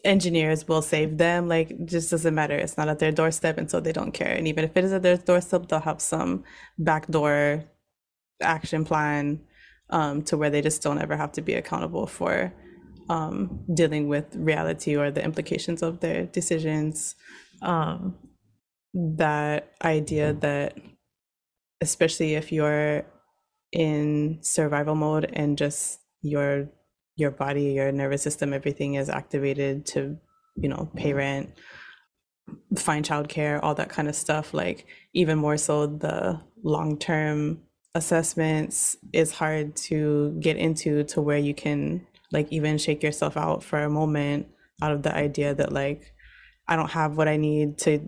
[0.05, 1.49] engineers will save them.
[1.49, 2.55] Like, just doesn't matter.
[2.57, 4.35] It's not at their doorstep, and so they don't care.
[4.35, 6.45] And even if it is at their doorstep, they'll have some
[6.79, 7.65] backdoor
[8.41, 9.41] action plan
[9.91, 12.53] um, to where they just don't ever have to be accountable for
[13.09, 17.15] um, dealing with reality or the implications of their decisions.
[17.63, 18.17] Um,
[18.95, 20.77] that idea that,
[21.81, 23.05] especially if you're
[23.73, 26.69] in survival mode and just your
[27.17, 30.17] your body, your nervous system, everything is activated to,
[30.55, 31.51] you know, pay rent,
[32.77, 34.55] find childcare, all that kind of stuff.
[34.55, 37.61] Like even more so the long term
[37.95, 43.63] assessments is hard to get into to where you can like even shake yourself out
[43.63, 44.47] for a moment
[44.83, 46.13] out of the idea that like
[46.67, 48.01] I don't have what I need to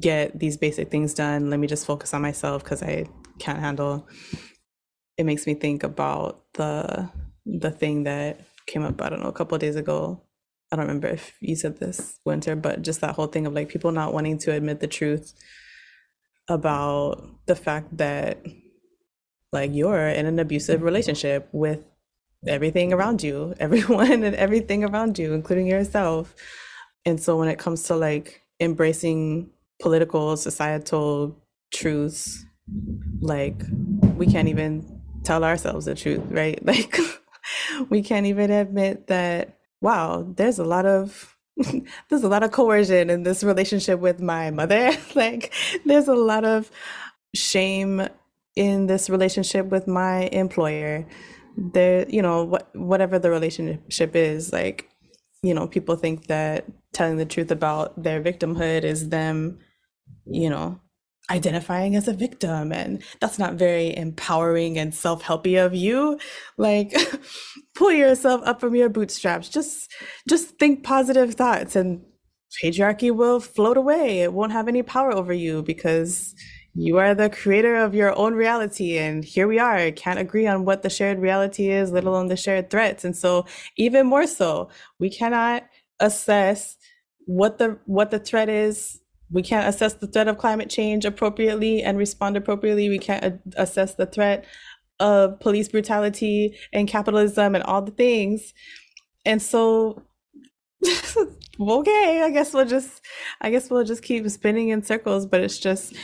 [0.00, 1.50] get these basic things done.
[1.50, 3.06] Let me just focus on myself because I
[3.38, 4.08] can't handle.
[5.16, 7.10] It makes me think about the
[7.44, 10.22] the thing that came up, I don't know, a couple days ago.
[10.72, 13.68] I don't remember if you said this Wynter, but just that whole thing of like
[13.68, 15.34] people not wanting to admit the truth
[16.48, 18.44] about the fact that
[19.54, 21.86] like you're in an abusive relationship with
[22.46, 26.34] everything around you, everyone and everything around you, including yourself.
[27.06, 29.50] And so when it comes to like embracing
[29.80, 31.36] political, societal
[31.72, 32.44] truths,
[33.20, 33.62] like
[34.16, 36.60] we can't even tell ourselves the truth, right?
[36.66, 36.98] Like
[37.90, 41.36] we can't even admit that wow there's a lot of
[42.08, 45.52] there's a lot of coercion in this relationship with my mother like
[45.84, 46.70] there's a lot of
[47.34, 48.08] shame
[48.56, 51.06] in this relationship with my employer
[51.56, 54.88] there you know what whatever the relationship is like
[55.42, 59.58] you know people think that telling the truth about their victimhood is them
[60.26, 60.80] you know
[61.30, 66.18] identifying as a victim and that's not very empowering and self-helpy of you.
[66.58, 66.94] Like
[67.74, 69.48] pull yourself up from your bootstraps.
[69.48, 69.90] Just
[70.28, 72.04] just think positive thoughts and
[72.62, 74.20] patriarchy will float away.
[74.20, 76.34] It won't have any power over you because
[76.74, 80.64] you are the creator of your own reality and here we are can't agree on
[80.64, 83.44] what the shared reality is let alone the shared threats and so
[83.76, 84.68] even more so
[84.98, 85.64] we cannot
[86.00, 86.76] assess
[87.26, 89.00] what the what the threat is
[89.34, 92.88] we can't assess the threat of climate change appropriately and respond appropriately.
[92.88, 94.44] We can't a- assess the threat
[95.00, 98.54] of police brutality and capitalism and all the things.
[99.24, 100.02] And so
[101.60, 103.00] okay, I guess we'll just
[103.40, 105.94] I guess we'll just keep spinning in circles, but it's just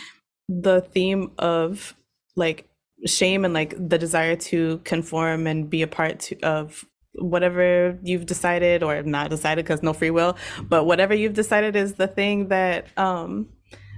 [0.51, 1.95] the theme of
[2.37, 2.69] like
[3.07, 6.85] shame and like the desire to conform and be a part to, of
[7.15, 11.95] whatever you've decided or not decided because no free will but whatever you've decided is
[11.95, 13.49] the thing that um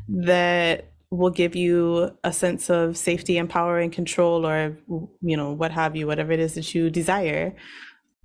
[0.08, 4.78] that will give you a sense of safety and power and control or
[5.20, 7.54] you know what have you whatever it is that you desire.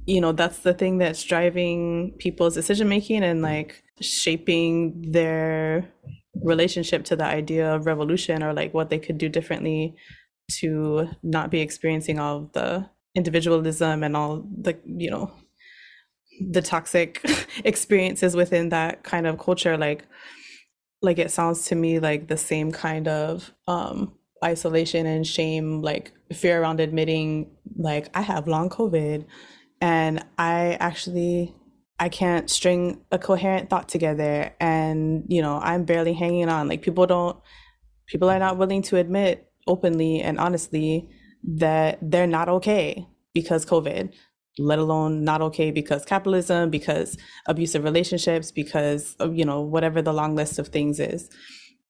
[0.05, 5.89] You know that's the thing that's driving people's decision making and like shaping their
[6.43, 9.95] relationship to the idea of revolution or like what they could do differently
[10.49, 15.31] to not be experiencing all of the individualism and all the you know
[16.51, 17.21] the toxic
[17.63, 20.05] experiences within that kind of culture like
[21.01, 24.13] like it sounds to me like the same kind of um
[24.43, 29.25] isolation and shame like fear around admitting like i have long covid
[29.81, 31.55] and i actually
[31.99, 36.81] i can't string a coherent thought together and you know i'm barely hanging on like
[36.81, 37.37] people don't
[38.07, 41.09] people are not willing to admit openly and honestly
[41.43, 44.13] that they're not okay because COVID,
[44.57, 50.35] let alone not okay because capitalism, because abusive relationships, because you know, whatever the long
[50.35, 51.29] list of things is.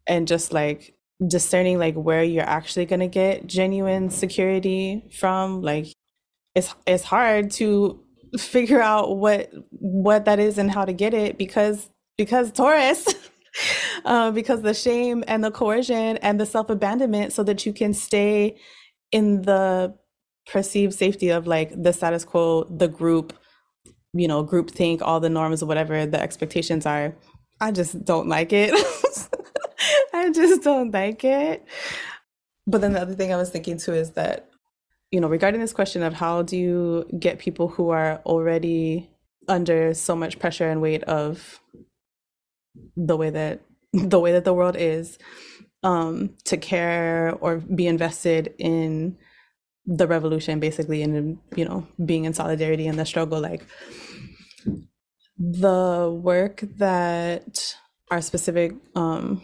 [0.06, 0.96] And just like
[1.26, 5.88] discerning like where you're actually going to get genuine security from, like
[6.56, 8.04] it's it's hard to
[8.38, 13.08] figure out what what that is and how to get it because because Taurus
[14.06, 17.94] uh, because the shame and the coercion and the self abandonment so that you can
[17.94, 18.58] stay
[19.12, 19.96] in the
[20.48, 23.34] perceived safety of like the status quo, the group,
[24.14, 27.16] you know, group think, all the norms, whatever the expectations are.
[27.60, 28.72] I just don't like it.
[30.14, 31.66] I just don't like it.
[32.66, 34.50] But then the other thing I was thinking too is that,
[35.12, 39.10] you know, regarding this question of how do you get people who are already
[39.48, 41.62] under so much pressure and weight of
[42.96, 43.62] the way that
[43.94, 45.18] the way that the world is
[45.84, 49.18] um, to care or be invested in
[49.86, 53.66] the revolution basically and you know being in solidarity in the struggle like
[55.38, 57.74] the work that
[58.12, 59.42] our specific um,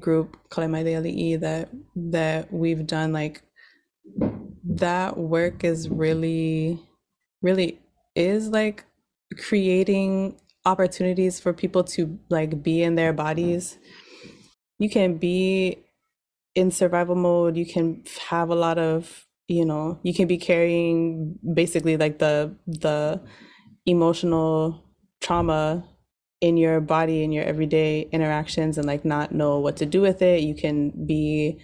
[0.00, 3.42] group Kalemaile that that we've done like
[4.68, 6.80] that work is really
[7.42, 7.78] really
[8.14, 8.84] is like
[9.38, 13.78] creating opportunities for people to like be in their bodies.
[14.78, 15.78] You can be
[16.54, 17.56] in survival mode.
[17.56, 22.54] You can have a lot of you know you can be carrying basically like the
[22.66, 23.20] the
[23.86, 24.82] emotional
[25.20, 25.84] trauma
[26.40, 30.20] in your body in your everyday interactions and like not know what to do with
[30.22, 30.42] it.
[30.42, 31.60] You can be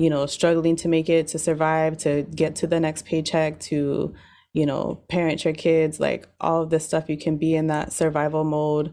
[0.00, 4.14] you know struggling to make it to survive to get to the next paycheck to
[4.52, 7.92] you know, parent your kids, like all of this stuff, you can be in that
[7.92, 8.92] survival mode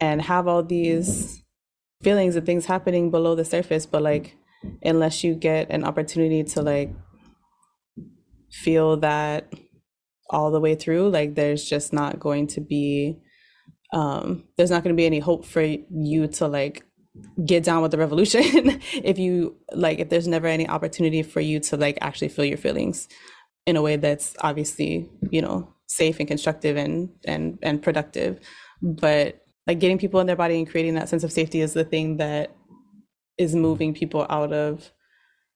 [0.00, 1.42] and have all these
[2.02, 3.84] feelings and things happening below the surface.
[3.84, 4.36] But like,
[4.82, 6.92] unless you get an opportunity to like
[8.52, 9.52] feel that
[10.30, 13.18] all the way through, like, there's just not going to be,
[13.92, 16.84] um, there's not going to be any hope for you to like
[17.44, 18.42] get down with the revolution
[19.04, 22.56] if you like if there's never any opportunity for you to like actually feel your
[22.56, 23.06] feelings
[23.66, 28.40] in a way that's obviously you know safe and constructive and and and productive.
[28.80, 31.84] But like getting people in their body and creating that sense of safety is the
[31.84, 32.56] thing that
[33.38, 34.90] is moving people out of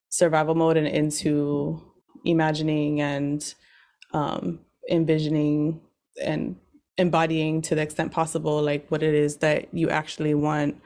[0.09, 1.81] survival mode and into
[2.23, 3.53] imagining and
[4.13, 5.81] um, envisioning
[6.23, 6.55] and
[6.97, 10.81] embodying to the extent possible like what it is that you actually want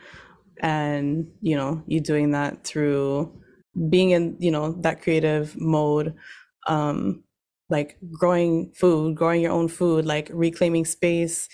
[0.62, 3.32] and you know you doing that through
[3.90, 6.16] being in you know that creative mode
[6.68, 7.24] um,
[7.72, 11.48] like growing food, growing your own food, like reclaiming space,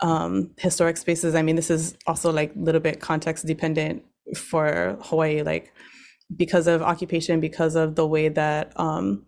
[0.00, 1.34] um, historic spaces.
[1.34, 4.04] I mean, this is also like a little bit context dependent
[4.36, 5.72] for Hawaii, like
[6.36, 9.24] because of occupation, because of the way that, um,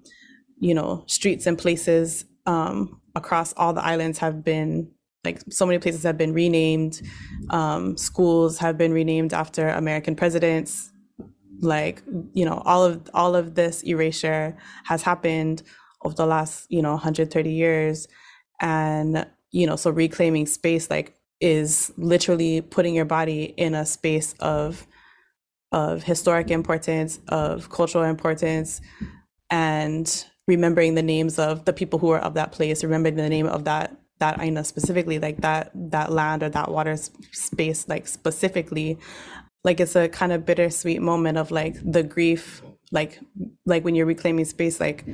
[0.60, 4.90] you know, streets and places um, across all the islands have been
[5.24, 7.02] like so many places have been renamed.
[7.50, 10.90] Um, schools have been renamed after american presidents.
[11.60, 12.02] Like
[12.32, 15.62] you know all of all of this erasure has happened
[16.02, 18.08] over the last you know 130 years.
[18.60, 24.34] And you know so reclaiming space like is literally putting your body in a space
[24.40, 24.86] of
[25.72, 28.80] of historic importance of cultural importance
[29.50, 33.46] and remembering the names of the people who are of that place remembering the name
[33.46, 36.96] of that that aina specifically like that that land or that water
[37.32, 38.98] space like specifically
[39.64, 42.62] like it's a kind of bittersweet moment of like the grief
[42.92, 43.18] like
[43.66, 45.04] like when you're reclaiming space like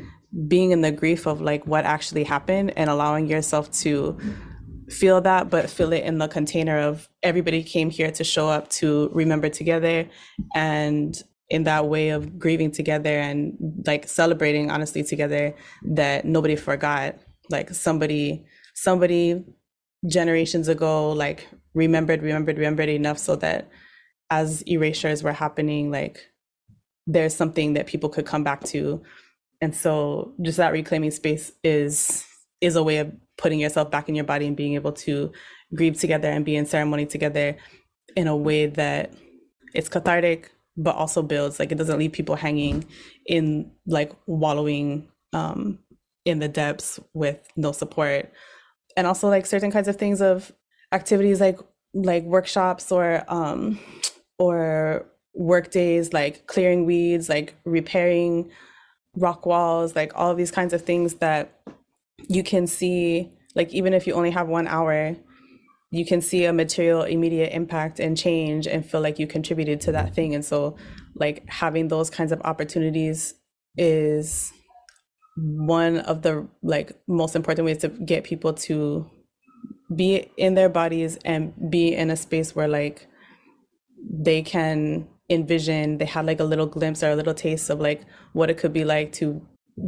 [0.46, 4.18] being in the grief of like what actually happened and allowing yourself to
[4.90, 8.68] feel that but feel it in the container of everybody came here to show up
[8.68, 10.08] to remember together
[10.54, 13.56] and in that way of grieving together and
[13.86, 17.16] like celebrating honestly together that nobody forgot
[17.50, 18.44] like somebody
[18.82, 19.44] somebody
[20.06, 23.68] generations ago like remembered remembered remembered enough so that
[24.30, 26.30] as erasures were happening, like
[27.06, 29.02] there's something that people could come back to.
[29.60, 32.24] And so just that reclaiming space is
[32.60, 35.32] is a way of putting yourself back in your body and being able to
[35.74, 37.56] grieve together and be in ceremony together
[38.16, 39.12] in a way that
[39.74, 42.84] it's cathartic but also builds like it doesn't leave people hanging
[43.26, 45.78] in like wallowing um
[46.24, 48.30] in the depths with no support
[48.96, 50.52] and also like certain kinds of things of
[50.92, 51.58] activities like
[51.92, 53.78] like workshops or um
[54.38, 58.50] or work days like clearing weeds, like repairing
[59.16, 61.60] rock walls, like all these kinds of things that
[62.28, 65.16] you can see, like even if you only have one hour,
[65.90, 69.92] you can see a material immediate impact and change and feel like you contributed to
[69.92, 70.34] that thing.
[70.34, 70.76] And so
[71.14, 73.34] like having those kinds of opportunities
[73.76, 74.52] is
[75.36, 79.08] one of the like most important ways to get people to
[79.94, 83.06] be in their bodies and be in a space where like
[84.10, 88.02] they can envision they had like a little glimpse or a little taste of like
[88.32, 89.40] what it could be like to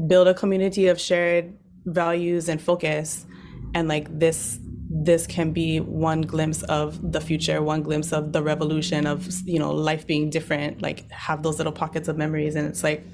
[0.06, 1.52] build a community of shared
[1.85, 3.27] values and focus.
[3.74, 4.59] And like this
[4.94, 9.59] this can be one glimpse of the future one glimpse of the revolution of you
[9.59, 12.55] know life being different like have those little pockets of memories.
[12.55, 13.05] And it's like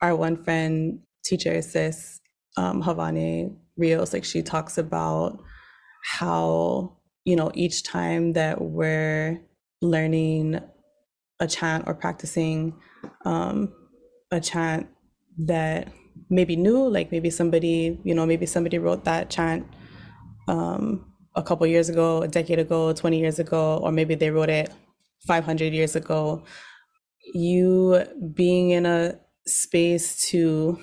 [0.00, 2.20] our one friend teacher sis
[2.56, 5.38] um, havane rios like she talks about
[6.02, 9.40] how you know each time that we're
[9.82, 10.60] learning
[11.40, 12.74] a chant or practicing
[13.24, 13.72] um,
[14.32, 14.88] a chant
[15.38, 15.88] that
[16.30, 19.66] maybe new like maybe somebody you know maybe somebody wrote that chant
[20.48, 21.04] um,
[21.36, 24.70] a couple years ago a decade ago 20 years ago or maybe they wrote it
[25.26, 26.44] 500 years ago.
[27.34, 30.78] You being in a space to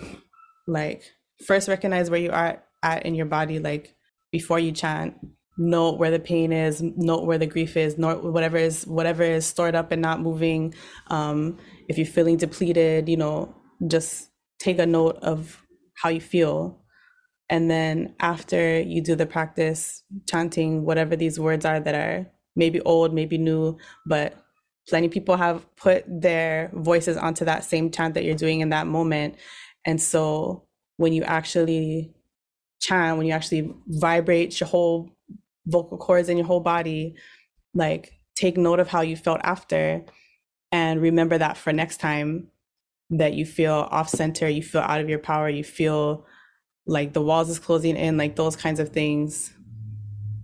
[0.68, 1.04] like
[1.46, 3.96] first recognize where you are at in your body like
[4.32, 5.16] before you chant
[5.58, 9.46] note where the pain is note where the grief is note whatever is whatever is
[9.46, 10.74] stored up and not moving.
[11.08, 13.56] Um, if you're feeling depleted you know
[13.88, 14.30] just
[14.60, 15.62] take a note of
[15.96, 16.82] how you feel.
[17.50, 22.82] And then after you do the practice chanting whatever these words are that are maybe
[22.82, 24.44] old maybe new but
[24.88, 28.88] plenty people have put their voices onto that same chant that you're doing in that
[28.88, 29.36] moment
[29.86, 30.64] and so
[30.98, 32.14] when you actually
[32.80, 35.10] chant when you actually vibrate your whole
[35.66, 37.16] vocal cords in your whole body
[37.74, 40.04] like take note of how you felt after
[40.72, 42.48] and remember that for next time
[43.10, 46.26] that you feel off center you feel out of your power you feel
[46.88, 49.52] like the walls is closing in like those kinds of things.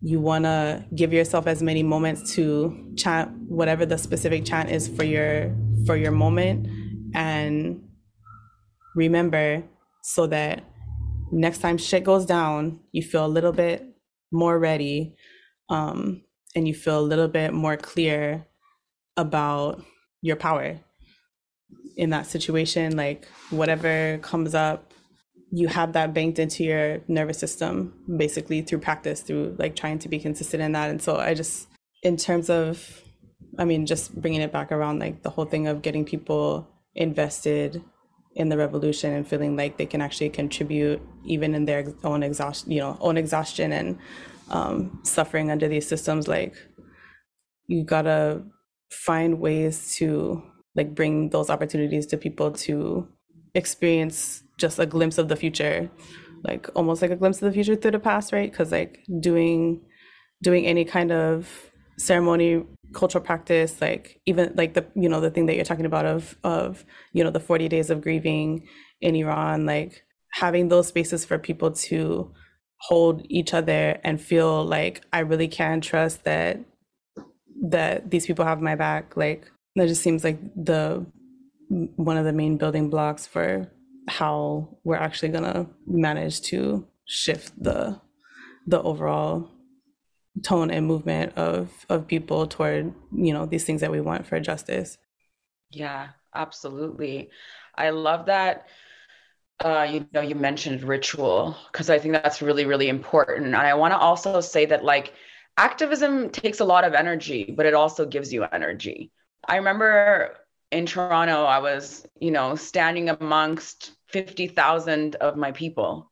[0.02, 4.88] You want to give yourself as many moments to chant whatever the specific chant is
[4.88, 5.56] for your
[5.86, 6.68] for your moment
[7.14, 7.88] and
[8.96, 9.64] remember
[10.04, 10.64] so that
[11.32, 13.86] next time shit goes down you feel a little bit
[14.32, 15.16] more ready
[15.70, 16.22] um,
[16.56, 18.46] and you feel a little bit more clear
[19.18, 19.84] about
[20.22, 20.80] your power
[21.96, 22.96] in that situation.
[22.96, 24.92] Like whatever comes up
[25.54, 30.08] you have that banked into your nervous system basically through practice through like trying to
[30.08, 30.90] be consistent in that.
[30.90, 31.68] And so i just
[32.04, 33.04] in terms of
[33.60, 37.84] i mean just bringing it back around like the whole thing of getting people invested
[38.36, 42.72] in the revolution and feeling like they can actually contribute even in their own exhaustion
[42.72, 43.98] you know own exhaustion and
[44.50, 46.56] um, suffering under these systems like
[47.68, 48.42] you gotta
[48.90, 50.42] find ways to
[50.76, 53.08] like bring those opportunities to people to
[53.54, 55.90] experience just a glimpse of the future
[56.44, 58.52] like almost like a glimpse of the future through the past right?
[58.52, 59.82] Because like doing
[60.42, 61.71] doing any kind of
[62.02, 62.64] ceremony
[62.94, 66.38] cultural practice like even like the you know the thing that you're talking about of
[66.44, 66.84] of
[67.14, 68.68] you know the 40 days of grieving
[69.00, 70.04] in iran like
[70.34, 72.32] having those spaces for people to
[72.82, 76.60] hold each other and feel like i really can trust that
[77.62, 79.16] that these people have my back.
[79.16, 81.06] Like that just seems like the
[81.70, 83.72] one of the main building blocks for
[84.10, 88.00] how we're actually going to manage to shift the
[88.68, 89.50] the overall
[90.44, 94.40] tone and movement of of people toward you know these things that we want for
[94.40, 94.98] justice.
[95.70, 97.30] Yeah absolutely.
[97.76, 98.68] I love that
[99.64, 103.48] uh, you know you mentioned ritual because i think that's really really important.
[103.48, 105.14] And i want to also say that like
[105.58, 109.12] activism takes a lot of energy but it also gives you energy.
[109.48, 110.38] I remember
[110.72, 116.10] in toronto i was you know standing amongst 50000 of my people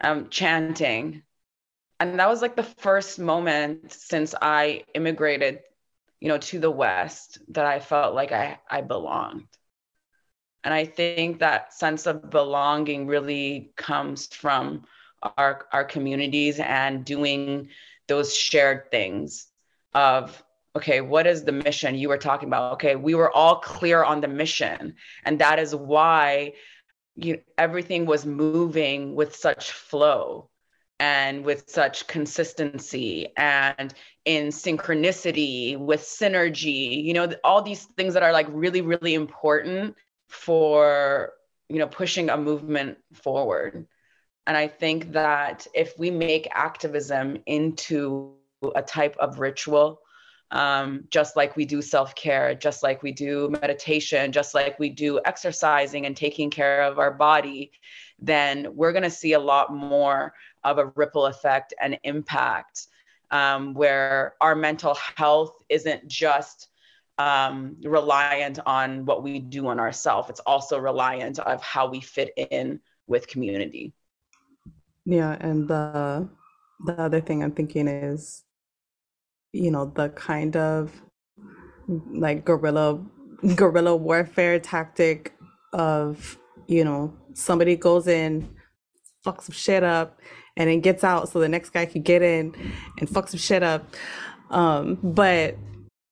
[0.00, 1.22] um, chanting
[2.00, 5.60] and that was like the first moment since I immigrated,
[6.18, 9.46] you know, to the West that I felt like I, I belonged.
[10.64, 14.84] And I think that sense of belonging really comes from
[15.36, 17.68] our, our communities and doing
[18.08, 19.46] those shared things
[19.94, 20.42] of,
[20.76, 22.74] okay, what is the mission you were talking about?
[22.74, 24.94] Okay, we were all clear on the mission.
[25.24, 26.54] And that is why
[27.14, 30.49] you, everything was moving with such flow
[31.00, 33.94] and with such consistency and
[34.26, 39.96] in synchronicity with synergy you know all these things that are like really really important
[40.28, 41.32] for
[41.68, 43.86] you know pushing a movement forward.
[44.46, 48.34] And i think that if we make activism into
[48.74, 50.00] a type of ritual
[50.52, 54.88] um, just like we do self care, just like we do meditation, just like we
[54.88, 57.70] do exercising and taking care of our body,
[58.18, 60.34] then we're going to see a lot more
[60.64, 62.88] of a ripple effect and impact
[63.30, 66.68] um, where our mental health isn't just
[67.18, 70.30] um, reliant on what we do on ourselves.
[70.30, 73.92] It's also reliant of how we fit in with community.
[75.04, 76.28] Yeah, and the
[76.86, 78.44] the other thing I'm thinking is,
[79.52, 80.92] you know, the kind of
[81.88, 83.04] like guerrilla
[83.54, 85.34] guerrilla warfare tactic
[85.72, 88.48] of, you know, somebody goes in,
[89.26, 90.20] fucks some shit up,
[90.60, 92.54] and then gets out so the next guy can get in
[92.98, 93.94] and fuck some shit up.
[94.50, 95.56] Um, but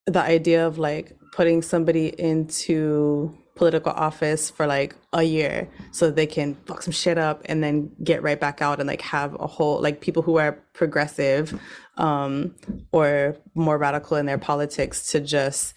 [0.06, 6.26] the idea of like putting somebody into political office for like a year so they
[6.26, 9.46] can fuck some shit up and then get right back out and like have a
[9.46, 11.60] whole like people who are progressive
[11.96, 12.54] um
[12.92, 15.74] or more radical in their politics to just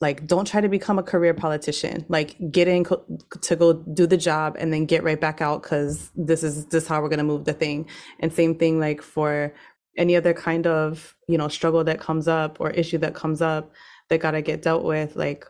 [0.00, 2.06] like don't try to become a career politician.
[2.08, 3.04] Like get in co-
[3.42, 6.84] to go do the job and then get right back out because this is this
[6.84, 7.86] is how we're going to move the thing.
[8.18, 9.52] And same thing like for
[9.96, 13.70] any other kind of you know struggle that comes up or issue that comes up
[14.08, 15.44] that got to get dealt with like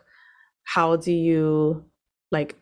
[0.63, 1.85] how do you
[2.31, 2.55] like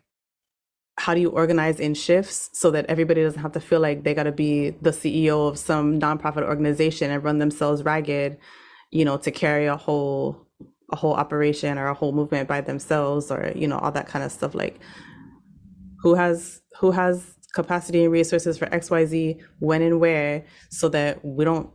[0.97, 4.13] how do you organize in shifts so that everybody doesn't have to feel like they
[4.13, 8.37] got to be the ceo of some nonprofit organization and run themselves ragged
[8.91, 10.48] you know to carry a whole
[10.91, 14.23] a whole operation or a whole movement by themselves or you know all that kind
[14.23, 14.79] of stuff like
[16.01, 21.43] who has who has capacity and resources for xyz when and where so that we
[21.43, 21.69] don't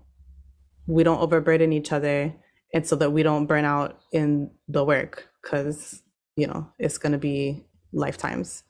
[0.87, 2.35] we don't overburden each other
[2.75, 6.03] and so that we don't burn out in the work because
[6.37, 7.65] you know it's going to be
[7.95, 8.65] lifetimes.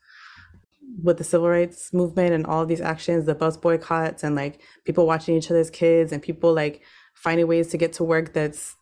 [1.03, 5.07] With the civil rights movement and all these actions the bus boycotts and like people
[5.07, 6.83] watching each other's kids and people like
[7.15, 8.77] finding ways to get to work that's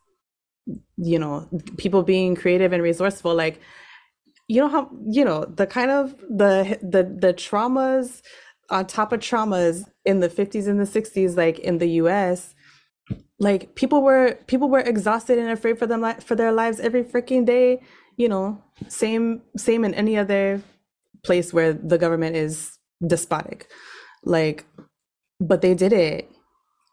[0.97, 3.59] you know people being creative and resourceful like
[4.47, 8.21] you know how you know the kind of the the the traumas
[8.69, 12.55] on top of traumas in the 50s and the 60s like in the US
[13.39, 17.45] like people were people were exhausted and afraid for them for their lives every freaking
[17.45, 17.81] day
[18.17, 20.61] you know same same in any other
[21.23, 23.69] place where the government is despotic
[24.23, 24.65] like
[25.39, 26.29] but they did it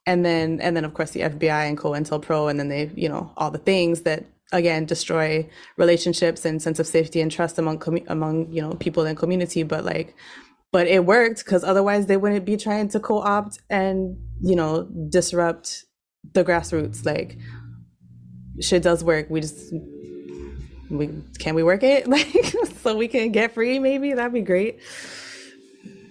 [0.06, 3.32] and then and then of course the FBI and COINTELPRO and then they you know
[3.36, 8.50] all the things that again destroy relationships and sense of safety and trust among among
[8.52, 9.62] you know people and community.
[9.62, 10.14] But like
[10.72, 15.84] but it worked because otherwise they wouldn't be trying to co-opt and you know disrupt
[16.32, 17.04] the grassroots.
[17.04, 17.38] Like
[18.60, 19.28] shit does work.
[19.30, 19.72] We just
[20.90, 22.06] we can we work it?
[22.08, 24.14] Like so we can get free maybe?
[24.14, 24.80] That'd be great.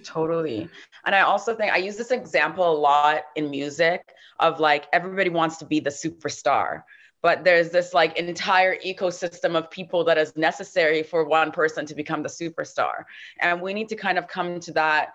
[0.04, 0.68] Totally
[1.06, 5.30] and i also think i use this example a lot in music of like everybody
[5.30, 6.82] wants to be the superstar
[7.22, 11.94] but there's this like entire ecosystem of people that is necessary for one person to
[11.94, 13.04] become the superstar
[13.40, 15.10] and we need to kind of come to that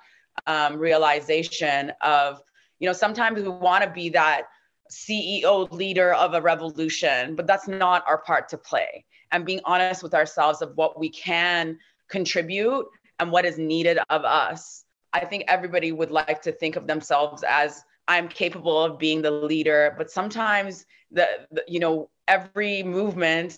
[0.47, 2.41] um, realization of
[2.79, 4.43] you know sometimes we want to be that
[4.91, 10.03] ceo leader of a revolution but that's not our part to play and being honest
[10.03, 12.85] with ourselves of what we can contribute
[13.19, 14.84] and what is needed of us.
[15.15, 19.31] I think everybody would like to think of themselves as I'm capable of being the
[19.31, 23.57] leader, but sometimes the, the you know every movement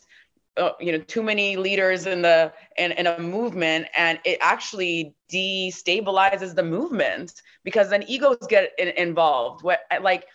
[0.57, 5.15] uh, you know too many leaders in the in, in a movement and it actually
[5.31, 9.63] destabilizes the movement because then egos get in, involved.
[9.63, 10.25] What like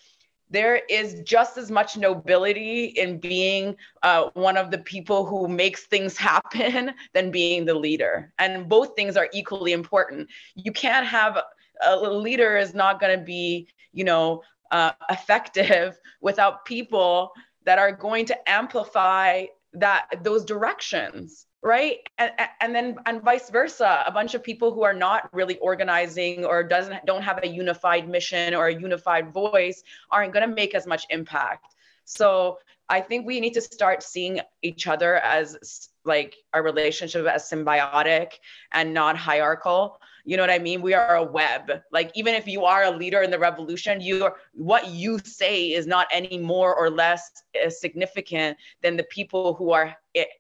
[0.53, 5.87] there is just as much nobility in being uh, one of the people who makes
[5.87, 8.33] things happen than being the leader.
[8.39, 10.29] And both things are equally important.
[10.55, 11.39] You can't have
[11.83, 17.33] a leader is not going to be, you know, uh, effective without people
[17.65, 24.02] that are going to amplify that those directions right and, and then and vice versa
[24.06, 28.09] a bunch of people who are not really organizing or doesn't don't have a unified
[28.09, 31.74] mission or a unified voice aren't going to make as much impact
[32.05, 32.59] so
[32.89, 38.32] i think we need to start seeing each other as like our relationship as symbiotic
[38.72, 40.82] and not hierarchical you know what I mean?
[40.82, 41.82] We are a web.
[41.90, 45.72] Like even if you are a leader in the revolution, you are what you say
[45.72, 47.30] is not any more or less
[47.64, 49.97] uh, significant than the people who are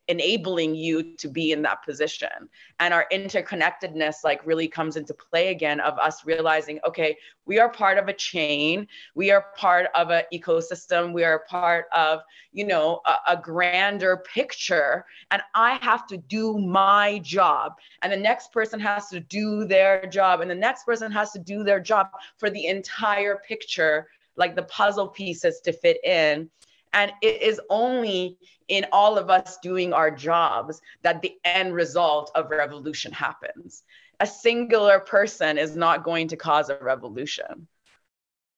[0.08, 2.48] enabling you to be in that position.
[2.80, 7.68] And our interconnectedness like really comes into play again of us realizing okay we are
[7.68, 8.86] part of a chain.
[9.14, 11.12] We are part of an ecosystem.
[11.12, 12.20] We are part of
[12.52, 15.04] you know a, a grander picture.
[15.30, 17.74] And i have to do my job.
[18.02, 20.40] And the next person has to do their job.
[20.40, 24.62] And the next person has to do their job for the entire picture like the
[24.62, 26.48] puzzle pieces to fit in
[26.92, 28.38] and it is only
[28.68, 33.82] in all of us doing our jobs that the end result of revolution happens.
[34.20, 37.66] A singular person is not going to cause a revolution.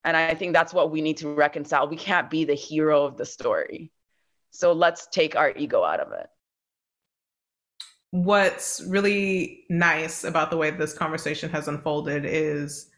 [0.05, 1.89] And I think that's what we need to reconcile.
[1.89, 3.91] We can't be the hero of the story.
[4.51, 6.27] So let's take our ego out of it.
[8.11, 12.91] What's really nice about the way this conversation has unfolded is,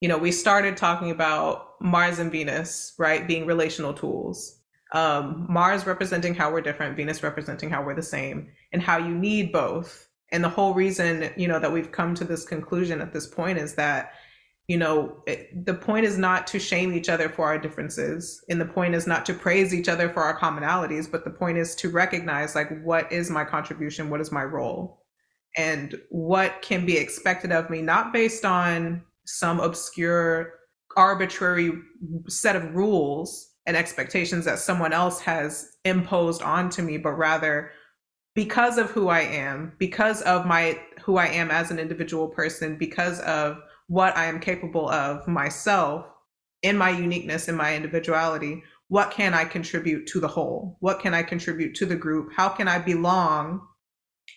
[0.00, 4.55] you know, we started talking about Mars and Venus, right, being relational tools.
[4.92, 9.14] Um, Mars representing how we're different, Venus representing how we're the same, and how you
[9.14, 10.08] need both.
[10.32, 13.58] And the whole reason, you know, that we've come to this conclusion at this point
[13.58, 14.12] is that
[14.68, 18.44] you know, it, the point is not to shame each other for our differences.
[18.48, 21.58] And the point is not to praise each other for our commonalities, but the point
[21.58, 24.10] is to recognize like, what is my contribution?
[24.10, 25.04] What is my role?
[25.56, 30.52] And what can be expected of me, not based on some obscure,
[30.96, 31.72] arbitrary
[32.28, 37.70] set of rules and expectations that someone else has imposed onto me, but rather
[38.34, 42.76] because of who I am, because of my who I am as an individual person,
[42.76, 46.06] because of what I am capable of myself
[46.62, 48.62] in my uniqueness, in my individuality.
[48.88, 50.76] What can I contribute to the whole?
[50.80, 52.30] What can I contribute to the group?
[52.36, 53.66] How can I belong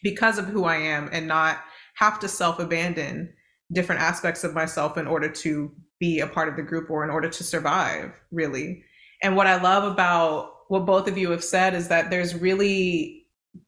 [0.01, 1.59] because of who I am and not
[1.95, 3.33] have to self abandon
[3.71, 7.09] different aspects of myself in order to be a part of the group or in
[7.09, 8.83] order to survive, really?
[9.21, 13.25] And what I love about what both of you have said is that there's really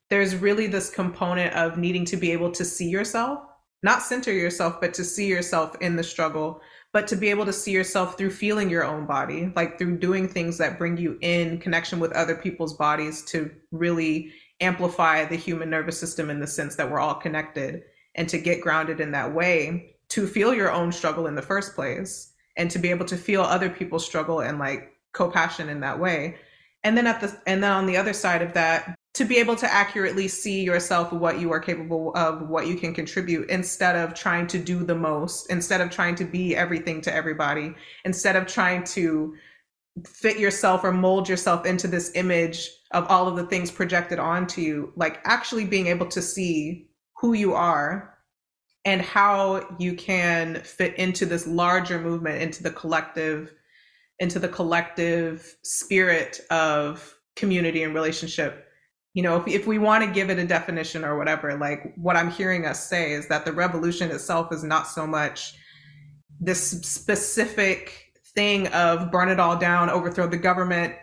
[0.10, 3.40] there's really this component of needing to be able to see yourself
[3.84, 6.61] not center yourself, but to see yourself in the struggle,
[6.94, 10.28] but to be able to see yourself through feeling your own body, like through doing
[10.28, 15.69] things that bring you in connection with other people's bodies to really amplify the human
[15.69, 17.82] nervous system in the sense that we're all connected
[18.14, 21.73] and to get grounded in that way to feel your own struggle in the first
[21.73, 25.99] place and to be able to feel other people's struggle and like co-passion in that
[25.99, 26.38] way.
[26.83, 29.55] And then at the and then on the other side of that to be able
[29.57, 34.13] to accurately see yourself what you are capable of what you can contribute instead of
[34.13, 37.73] trying to do the most instead of trying to be everything to everybody
[38.05, 39.35] instead of trying to
[40.07, 44.61] fit yourself or mold yourself into this image of all of the things projected onto
[44.61, 48.17] you like actually being able to see who you are
[48.85, 53.53] and how you can fit into this larger movement into the collective
[54.19, 58.67] into the collective spirit of community and relationship.
[59.13, 62.15] You know if, if we want to give it a definition or whatever like what
[62.15, 65.53] i'm hearing us say is that the revolution itself is not so much
[66.39, 70.95] this specific thing of burn it all down overthrow the government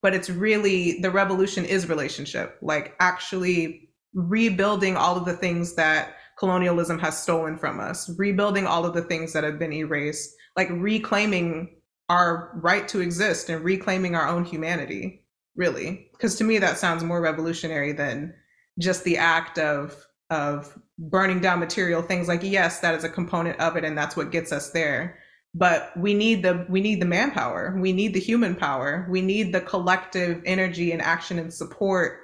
[0.00, 6.14] but it's really the revolution is relationship like actually rebuilding all of the things that
[6.38, 10.68] colonialism has stolen from us rebuilding all of the things that have been erased like
[10.70, 11.79] reclaiming
[12.10, 15.24] our right to exist and reclaiming our own humanity
[15.56, 16.08] really.
[16.12, 18.34] Because to me that sounds more revolutionary than
[18.78, 22.28] just the act of of burning down material things.
[22.28, 25.18] Like yes that is a component of it and that's what gets us there
[25.54, 27.76] but we need the we need the manpower.
[27.78, 29.06] We need the human power.
[29.10, 32.18] We need the collective energy and action and support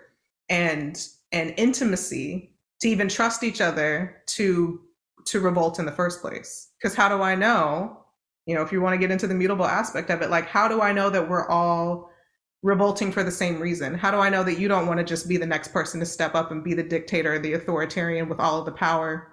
[0.49, 0.97] and
[1.33, 4.81] and intimacy to even trust each other to
[5.25, 6.71] to revolt in the first place.
[6.79, 8.05] Because how do i know
[8.47, 10.67] you know if you want to get into the mutable aspect of it like how
[10.67, 12.11] do i know that we're all
[12.67, 13.95] revolting for the same reason?
[13.95, 16.07] How do I know that you don't want to just be the next person to
[16.07, 19.33] step up and be the dictator, the authoritarian with all of the power,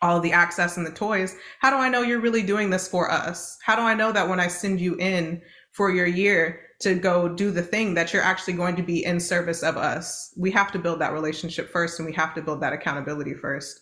[0.00, 1.36] all the access and the toys?
[1.60, 3.58] How do I know you're really doing this for us?
[3.64, 7.28] How do I know that when I send you in for your year to go
[7.28, 10.32] do the thing that you're actually going to be in service of us?
[10.36, 13.80] We have to build that relationship first and we have to build that accountability first.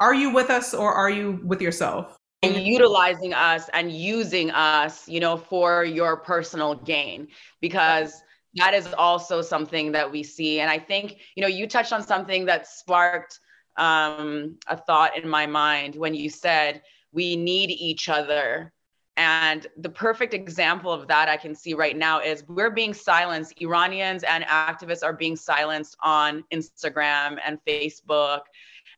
[0.00, 2.16] Are you with us or are you with yourself?
[2.42, 7.28] And utilizing us and using us you know for your personal gain
[7.60, 8.22] because
[8.54, 12.02] that is also something that we see and i think you know you touched on
[12.02, 13.40] something that sparked
[13.78, 16.82] um, a thought in my mind when you said
[17.12, 18.72] we need each other
[19.16, 23.60] and the perfect example of that I can see right now is we're being silenced.
[23.60, 28.40] Iranians and activists are being silenced on Instagram and Facebook.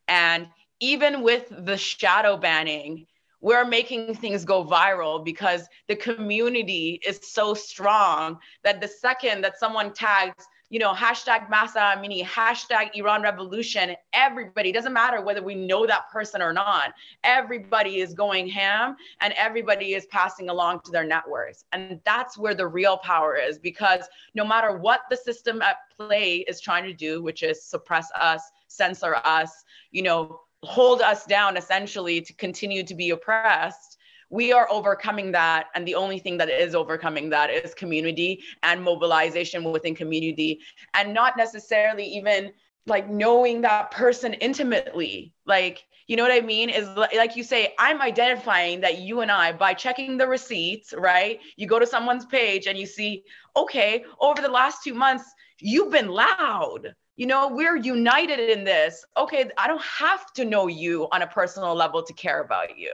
[0.07, 0.47] And
[0.79, 3.07] even with the shadow banning,
[3.45, 9.59] we're making things go viral because the community is so strong that the second that
[9.59, 13.95] someone tags you know, hashtag Mahsa Amini, hashtag Iran Revolution.
[14.13, 16.93] Everybody, doesn't matter whether we know that person or not,
[17.23, 21.65] everybody is going ham and everybody is passing along to their networks.
[21.71, 26.37] And that's where the real power is because no matter what the system at play
[26.47, 31.57] is trying to do, which is suppress us, censor us, you know, hold us down
[31.57, 33.97] essentially to continue to be oppressed
[34.29, 35.67] we are overcoming that.
[35.75, 40.59] And the only thing that is overcoming that is community and mobilization within community.
[40.93, 42.51] And not necessarily even
[42.87, 45.33] like knowing that person intimately.
[45.45, 46.69] Like you know what i mean?
[46.69, 51.39] Is like you say i'm identifying that you and i by checking the receipts right?
[51.55, 53.23] You go to someone's page and you see
[53.55, 55.25] okay over the last two months
[55.59, 56.93] you've been loud.
[57.15, 59.05] You know, we're united in this.
[59.17, 62.93] Okay, I don't have to know you on a personal level to care about you.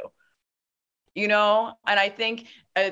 [1.16, 2.92] You know, and I think uh,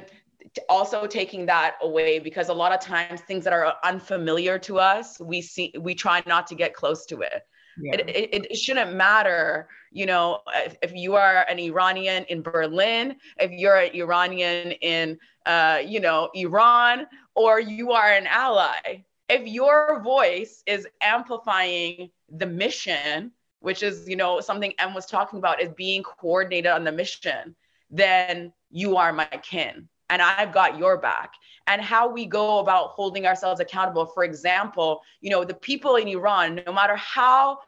[0.67, 5.19] also taking that away because a lot of times things that are unfamiliar to us,
[5.19, 7.43] we see we try not to get close to it.
[7.81, 7.93] Yeah.
[7.93, 13.15] It, it, it, shouldn't matter, you know, if, if, you are an Iranian in Berlin,
[13.37, 19.05] if you're an Iranian in, uh, you know, Iran, or you are an ally.
[19.29, 25.37] If your voice is amplifying the mission, which is, you know, something Em was talking
[25.37, 27.55] about, is being coordinated on the mission,
[27.91, 31.33] then you are my kin and I've got your back.
[31.67, 34.07] And how we go about holding ourselves accountable.
[34.07, 37.59] For example, you know, the people in Iran, no matter how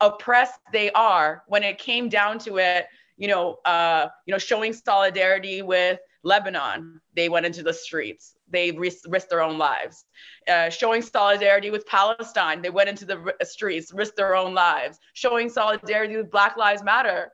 [0.00, 2.86] oppressed they are, when it came down to it,
[3.16, 8.34] you know, uh, you know, showing solidarity with Lebanon, they went into the streets.
[8.50, 10.04] They risked, their own lives.
[10.48, 14.98] Uh, showing solidarity with Palestine, they went into the streets, risked their own lives.
[15.12, 17.30] Showing solidarity with Black Lives Matter,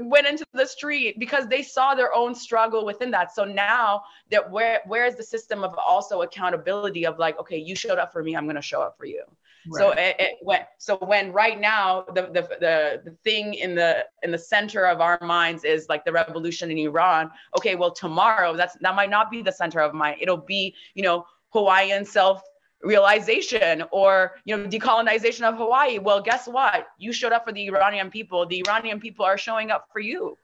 [0.00, 3.34] went into the street because they saw their own struggle within that.
[3.34, 7.74] So now that where where is the system of also accountability of like, okay, you
[7.74, 9.24] showed up for me, I'm gonna show up for you.
[9.66, 9.80] Right.
[9.80, 14.04] So it, it when so when right now the, the the the thing in the
[14.22, 17.30] in the center of our minds is like the revolution in Iran.
[17.56, 20.16] Okay, well tomorrow that's that might not be the center of mine.
[20.20, 22.42] It'll be you know Hawaiian self
[22.82, 27.66] realization or you know decolonization of hawaii well guess what you showed up for the
[27.66, 30.36] iranian people the iranian people are showing up for you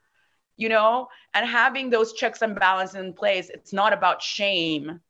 [0.56, 5.00] you know and having those checks and balances in place it's not about shame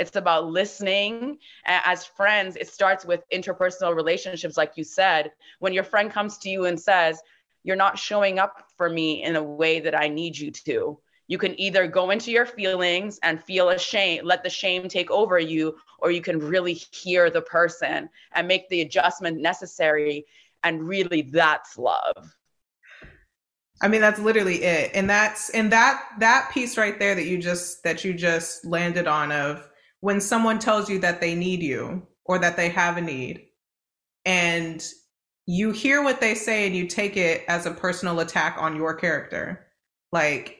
[0.00, 5.84] it's about listening as friends it starts with interpersonal relationships like you said when your
[5.84, 7.20] friend comes to you and says
[7.62, 10.98] you're not showing up for me in a way that i need you to
[11.30, 15.38] you can either go into your feelings and feel ashamed, let the shame take over
[15.38, 20.26] you, or you can really hear the person and make the adjustment necessary.
[20.64, 22.34] And really, that's love.
[23.80, 24.90] I mean, that's literally it.
[24.92, 29.06] And that's and that that piece right there that you just that you just landed
[29.06, 29.69] on of
[30.00, 33.46] when someone tells you that they need you or that they have a need
[34.24, 34.86] and
[35.46, 38.94] you hear what they say and you take it as a personal attack on your
[38.94, 39.66] character.
[40.12, 40.58] Like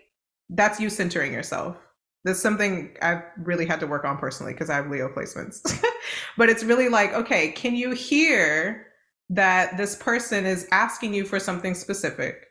[0.48, 1.76] that's you centering yourself.
[2.24, 5.82] That's something I've really had to work on personally because I have Leo placements.
[6.36, 8.86] but it's really like, okay, can you hear
[9.30, 12.48] that this person is asking you for something specific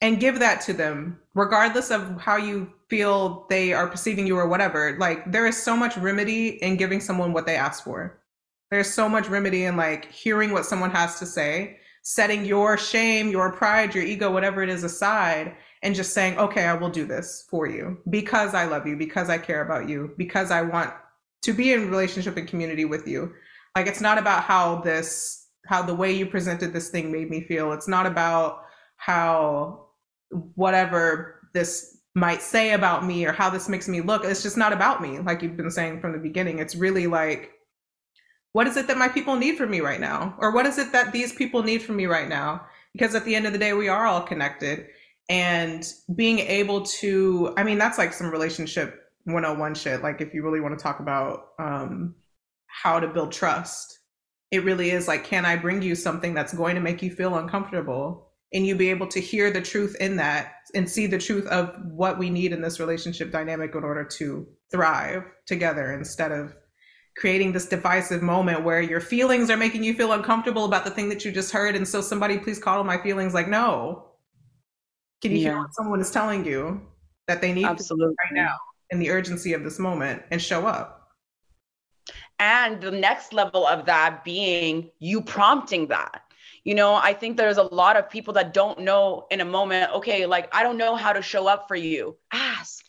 [0.00, 4.48] and give that to them, regardless of how you feel they are perceiving you or
[4.48, 4.96] whatever?
[4.98, 8.20] Like, there is so much remedy in giving someone what they ask for.
[8.70, 13.30] There's so much remedy in like hearing what someone has to say, setting your shame,
[13.30, 17.06] your pride, your ego, whatever it is aside, and just saying, okay, I will do
[17.06, 20.92] this for you because I love you, because I care about you, because I want
[21.42, 23.32] to be in relationship and community with you.
[23.74, 27.40] Like it's not about how this, how the way you presented this thing made me
[27.40, 27.72] feel.
[27.72, 28.64] It's not about
[28.96, 29.86] how
[30.54, 34.24] whatever this might say about me or how this makes me look.
[34.24, 36.58] It's just not about me, like you've been saying from the beginning.
[36.58, 37.52] It's really like,
[38.52, 40.34] what is it that my people need from me right now?
[40.38, 42.66] Or what is it that these people need from me right now?
[42.92, 44.88] Because at the end of the day, we are all connected
[45.30, 50.42] and being able to i mean that's like some relationship 101 shit like if you
[50.42, 52.14] really want to talk about um
[52.66, 54.00] how to build trust
[54.50, 57.36] it really is like can i bring you something that's going to make you feel
[57.36, 61.46] uncomfortable and you be able to hear the truth in that and see the truth
[61.46, 66.54] of what we need in this relationship dynamic in order to thrive together instead of
[67.16, 71.08] creating this divisive moment where your feelings are making you feel uncomfortable about the thing
[71.08, 74.10] that you just heard and so somebody please call my feelings like no
[75.20, 75.50] can you yeah.
[75.50, 76.80] hear what someone is telling you
[77.28, 78.14] that they need Absolutely.
[78.24, 78.56] right now
[78.90, 80.96] in the urgency of this moment and show up?
[82.38, 86.22] And the next level of that being you prompting that.
[86.64, 89.92] You know, I think there's a lot of people that don't know in a moment,
[89.94, 92.16] okay, like, I don't know how to show up for you.
[92.32, 92.84] Ask.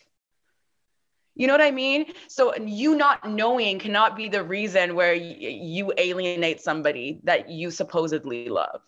[1.35, 2.13] You know what I mean?
[2.27, 7.71] So you not knowing cannot be the reason where y- you alienate somebody that you
[7.71, 8.81] supposedly love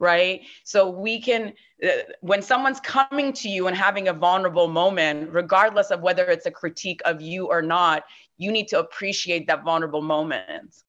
[0.00, 0.42] right?
[0.64, 1.88] So we can, uh,
[2.20, 6.50] when someone's coming to you and having a vulnerable moment, regardless of whether it's a
[6.50, 8.04] critique of you or not,
[8.36, 10.84] you need to appreciate that vulnerable moment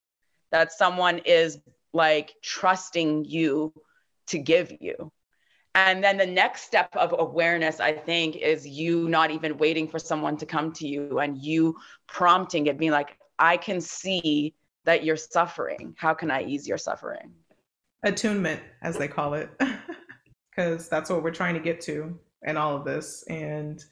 [0.52, 1.60] that someone is
[1.94, 3.74] like trusting you
[4.28, 5.12] to give you.
[5.76, 10.00] And then the next step of awareness, I think, is you not even waiting for
[10.00, 11.76] someone to come to you and you
[12.08, 14.56] prompting it, being like, I can see
[14.86, 15.96] that you're suffering.
[15.98, 17.34] How can I ease your suffering?
[18.04, 19.50] attunement, as they call it,
[20.50, 23.24] because that's what we're trying to get to in all of this.
[23.30, 23.84] And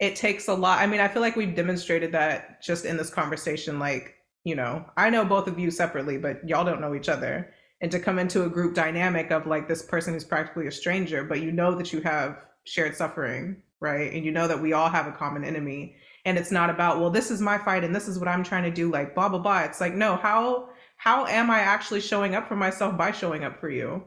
[0.00, 0.80] it takes a lot.
[0.80, 3.78] I mean, I feel like we've demonstrated that just in this conversation.
[3.78, 4.14] Like,
[4.44, 7.52] you know, I know both of you separately, but y'all don't know each other.
[7.82, 11.24] And to come into a group dynamic of like this person who's practically a stranger,
[11.24, 14.12] but you know that you have shared suffering, right?
[14.12, 15.96] And you know that we all have a common enemy.
[16.26, 18.64] And it's not about, well, this is my fight and this is what I'm trying
[18.64, 19.60] to do, like blah, blah, blah.
[19.60, 23.58] It's like, no, how how am I actually showing up for myself by showing up
[23.58, 24.04] for you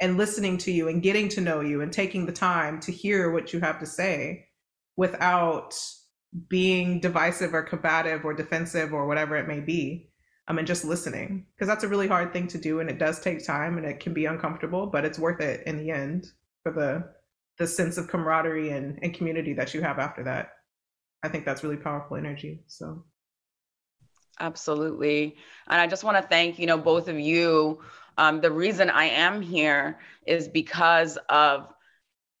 [0.00, 3.32] and listening to you and getting to know you and taking the time to hear
[3.32, 4.46] what you have to say
[4.96, 5.76] without
[6.48, 10.10] being divisive or combative or defensive or whatever it may be
[10.48, 13.20] um, and just listening because that's a really hard thing to do and it does
[13.20, 16.26] take time and it can be uncomfortable but it's worth it in the end
[16.62, 17.04] for the
[17.58, 20.50] the sense of camaraderie and, and community that you have after that
[21.22, 23.04] i think that's really powerful energy so
[24.40, 25.36] Absolutely.
[25.68, 27.80] And I just want to thank, you know, both of you.
[28.16, 31.68] Um, the reason I am here is because of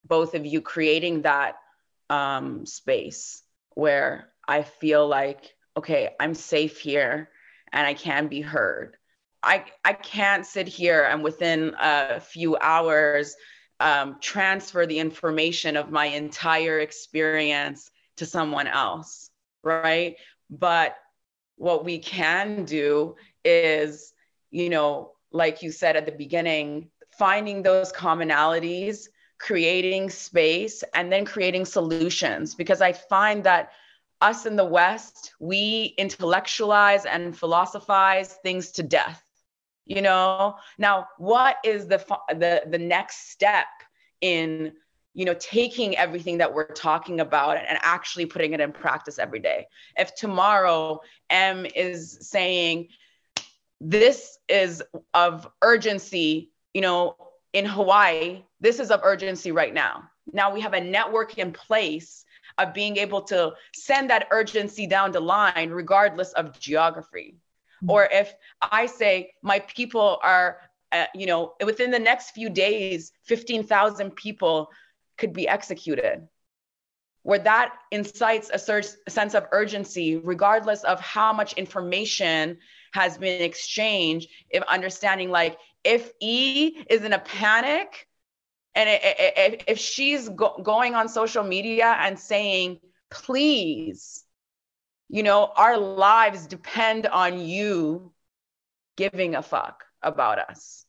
[0.04, 1.56] both of you creating that
[2.10, 3.42] um, space
[3.74, 7.30] where I feel like, okay, I'm safe here
[7.72, 8.96] and I can be heard.
[9.42, 13.36] I, I can't sit here and within a few hours
[13.80, 19.30] um, transfer the information of my entire experience to someone else,
[19.62, 20.16] right?
[20.50, 20.96] But
[21.56, 24.12] what we can do is,
[24.50, 29.08] you know, like you said at the beginning, finding those commonalities,
[29.38, 32.54] creating space, and then creating solutions.
[32.54, 33.72] Because I find that
[34.20, 39.22] us in the West, we intellectualize and philosophize things to death.
[39.86, 43.66] You know, now what is the the the next step
[44.20, 44.72] in
[45.14, 49.40] you know taking everything that we're talking about and actually putting it in practice every
[49.40, 49.66] day
[49.96, 51.00] if tomorrow
[51.30, 52.88] Em is saying
[53.80, 54.82] this is
[55.14, 57.16] of urgency you know
[57.52, 60.10] in hawaii this is of urgency right now.
[60.32, 62.24] Now we have a network in place
[62.58, 67.36] of being able to send that urgency down the line regardless of geography.
[67.78, 67.90] Mm-hmm.
[67.90, 70.58] or if i say my people are
[70.90, 74.68] uh, you know within the next few days 15000 people
[75.18, 76.26] could be executed.
[77.22, 82.58] Where that incites a, search, a sense of urgency regardless of how much information
[82.94, 88.07] has been exchanged if understanding like if e is in a panic
[88.86, 92.78] and if she's go- going on social media and saying
[93.10, 94.24] please
[95.08, 98.12] you know our lives depend on you
[98.96, 100.84] giving a fuck about us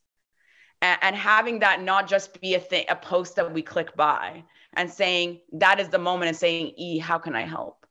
[0.82, 4.44] and, and having that not just be a thing, a post that we click by
[4.74, 7.86] and saying that is the moment and saying, E, how can I help?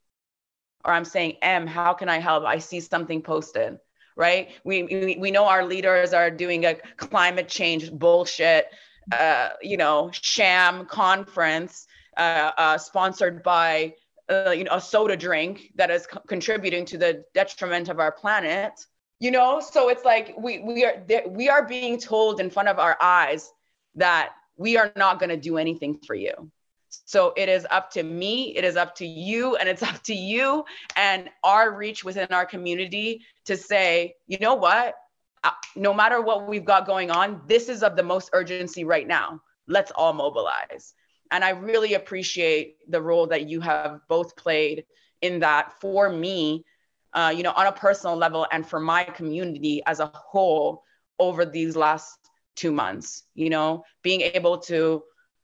[0.85, 2.45] Or I'm saying, Em, how can I help?
[2.45, 3.79] I see something posted,
[4.17, 4.51] right?
[4.65, 8.67] We, we, we know our leaders are doing a climate change bullshit,
[9.13, 11.87] uh, you know, sham conference
[12.17, 13.95] uh, uh, sponsored by,
[14.29, 18.13] uh, you know, a soda drink that is co- contributing to the detriment of our
[18.13, 18.75] planet
[19.21, 19.61] you know?
[19.61, 23.51] So it's like we we are we are being told in front of our eyes
[23.97, 26.33] that we are not going to do anything for you.
[27.05, 30.15] So it is up to me it is up to you and it's up to
[30.15, 30.65] you
[30.97, 34.95] and our reach within our community to say you know what
[35.77, 39.41] no matter what we've got going on this is of the most urgency right now.
[39.67, 40.95] Let's all mobilize.
[41.31, 44.85] And i really appreciate the role that you have both played
[45.21, 46.65] in that for me
[47.15, 50.85] uh, you know, on a personal level and for my community as a whole
[51.19, 52.19] over these last
[52.55, 55.03] two months, you know, being able to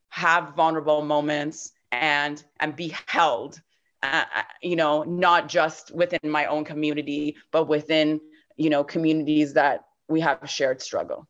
[0.09, 3.61] have vulnerable moments and and be held
[4.03, 8.21] uh, uh, you know not just within my own community but within
[8.57, 11.27] you know communities that we have a shared struggle.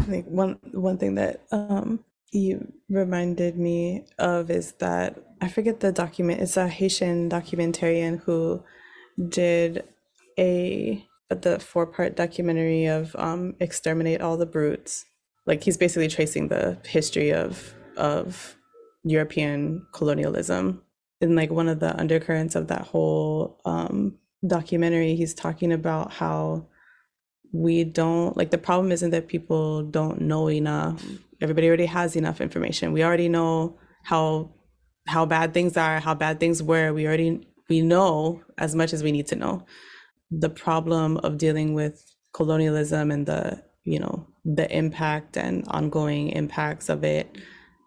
[0.00, 5.78] I think one one thing that um you reminded me of is that i forget
[5.78, 8.62] the document it's a haitian documentarian who
[9.28, 9.84] did
[10.38, 15.04] a the four part documentary of um, exterminate all the brutes.
[15.44, 18.56] Like he's basically tracing the history of of
[19.04, 20.82] european colonialism.
[21.20, 26.66] And like one of the undercurrents of that whole um, documentary he's talking about how
[27.52, 31.02] we don't like the problem isn't that people don't know enough.
[31.40, 32.92] Everybody already has enough information.
[32.92, 34.50] We already know how
[35.06, 36.92] how bad things are how bad things were.
[36.92, 39.64] We already we know as much as we need to know.
[40.30, 42.02] The problem of dealing with
[42.32, 47.36] colonialism and the, you know, the impact and ongoing impacts of it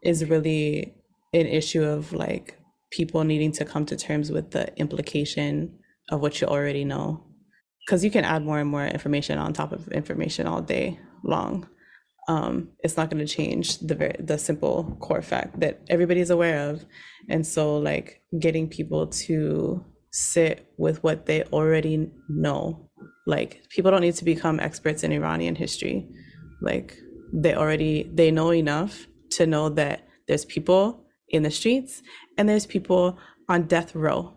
[0.03, 0.95] is really
[1.33, 2.57] an issue of like
[2.91, 5.78] people needing to come to terms with the implication
[6.11, 7.23] of what you already know.
[7.85, 11.67] Because you can add more and more information on top of information all day long.
[12.27, 16.69] Um, it's not going to change the very, the simple core fact that everybody's aware
[16.69, 16.85] of
[17.27, 22.89] and so like getting people to sit with what they already know.
[23.25, 26.07] Like people don't need to become experts in Iranian history.
[26.61, 26.97] Like
[27.33, 32.01] they already they know enough to know that there's people in the streets
[32.37, 33.17] and there's people
[33.47, 34.35] on death row.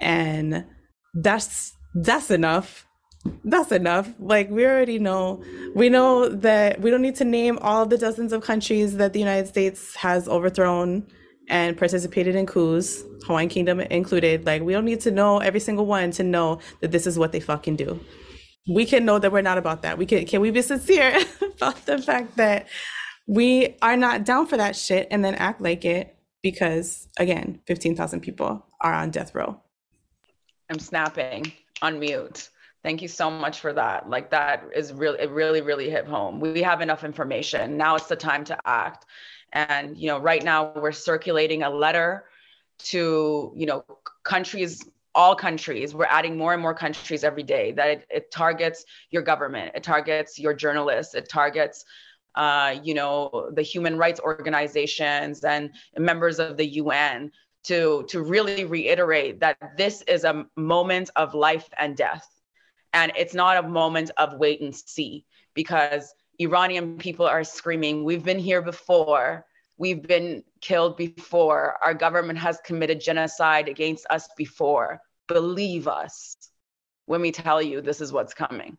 [0.00, 0.64] And
[1.14, 2.86] that's that's enough.
[3.44, 4.12] That's enough.
[4.18, 5.42] Like we already know.
[5.74, 9.20] We know that we don't need to name all the dozens of countries that the
[9.20, 11.06] United States has overthrown
[11.48, 14.46] and participated in coups, Hawaiian Kingdom included.
[14.46, 17.32] Like, we don't need to know every single one to know that this is what
[17.32, 18.00] they fucking do.
[18.72, 19.98] We can know that we're not about that.
[19.98, 21.18] We can can we be sincere
[21.56, 22.68] about the fact that
[23.26, 28.20] we are not down for that shit and then act like it because again, 15,000
[28.20, 29.61] people are on death row.
[30.72, 32.48] I'm snapping on mute.
[32.82, 34.08] Thank you so much for that.
[34.08, 36.40] Like that is really it really really hit home.
[36.40, 37.76] We have enough information.
[37.76, 39.04] Now it's the time to act.
[39.52, 42.24] And, you know, right now we're circulating a letter
[42.84, 43.84] to, you know,
[44.22, 45.94] countries, all countries.
[45.94, 49.82] We're adding more and more countries every day that it, it targets your government, it
[49.82, 51.84] targets your journalists, it targets
[52.34, 57.30] uh, you know, the human rights organizations and members of the UN
[57.64, 62.26] to to really reiterate that this is a moment of life and death,
[62.92, 65.24] and it's not a moment of wait and see
[65.54, 69.46] because Iranian people are screaming, We've been here before.
[69.78, 71.76] We've been killed before.
[71.82, 75.00] Our government has committed genocide against us before.
[75.28, 76.36] Believe us
[77.06, 78.76] when we tell you this is what's coming.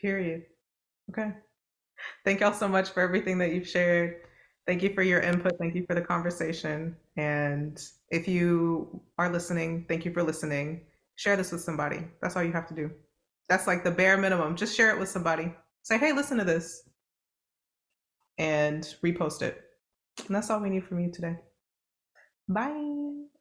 [0.00, 0.44] Period.
[1.10, 1.32] Okay.
[2.24, 4.27] Thank y'all so much for everything that you've shared.
[4.68, 5.58] Thank you for your input.
[5.58, 6.94] Thank you for the conversation.
[7.16, 10.82] And if you are listening, thank you for listening.
[11.16, 12.04] Share this with somebody.
[12.20, 12.90] That's all you have to do.
[13.48, 14.56] That's like the bare minimum.
[14.56, 15.54] Just share it with somebody.
[15.84, 16.82] Say, hey, listen to this,
[18.36, 19.58] and repost it.
[20.26, 21.36] And that's all we need from you today.
[22.46, 23.37] Bye.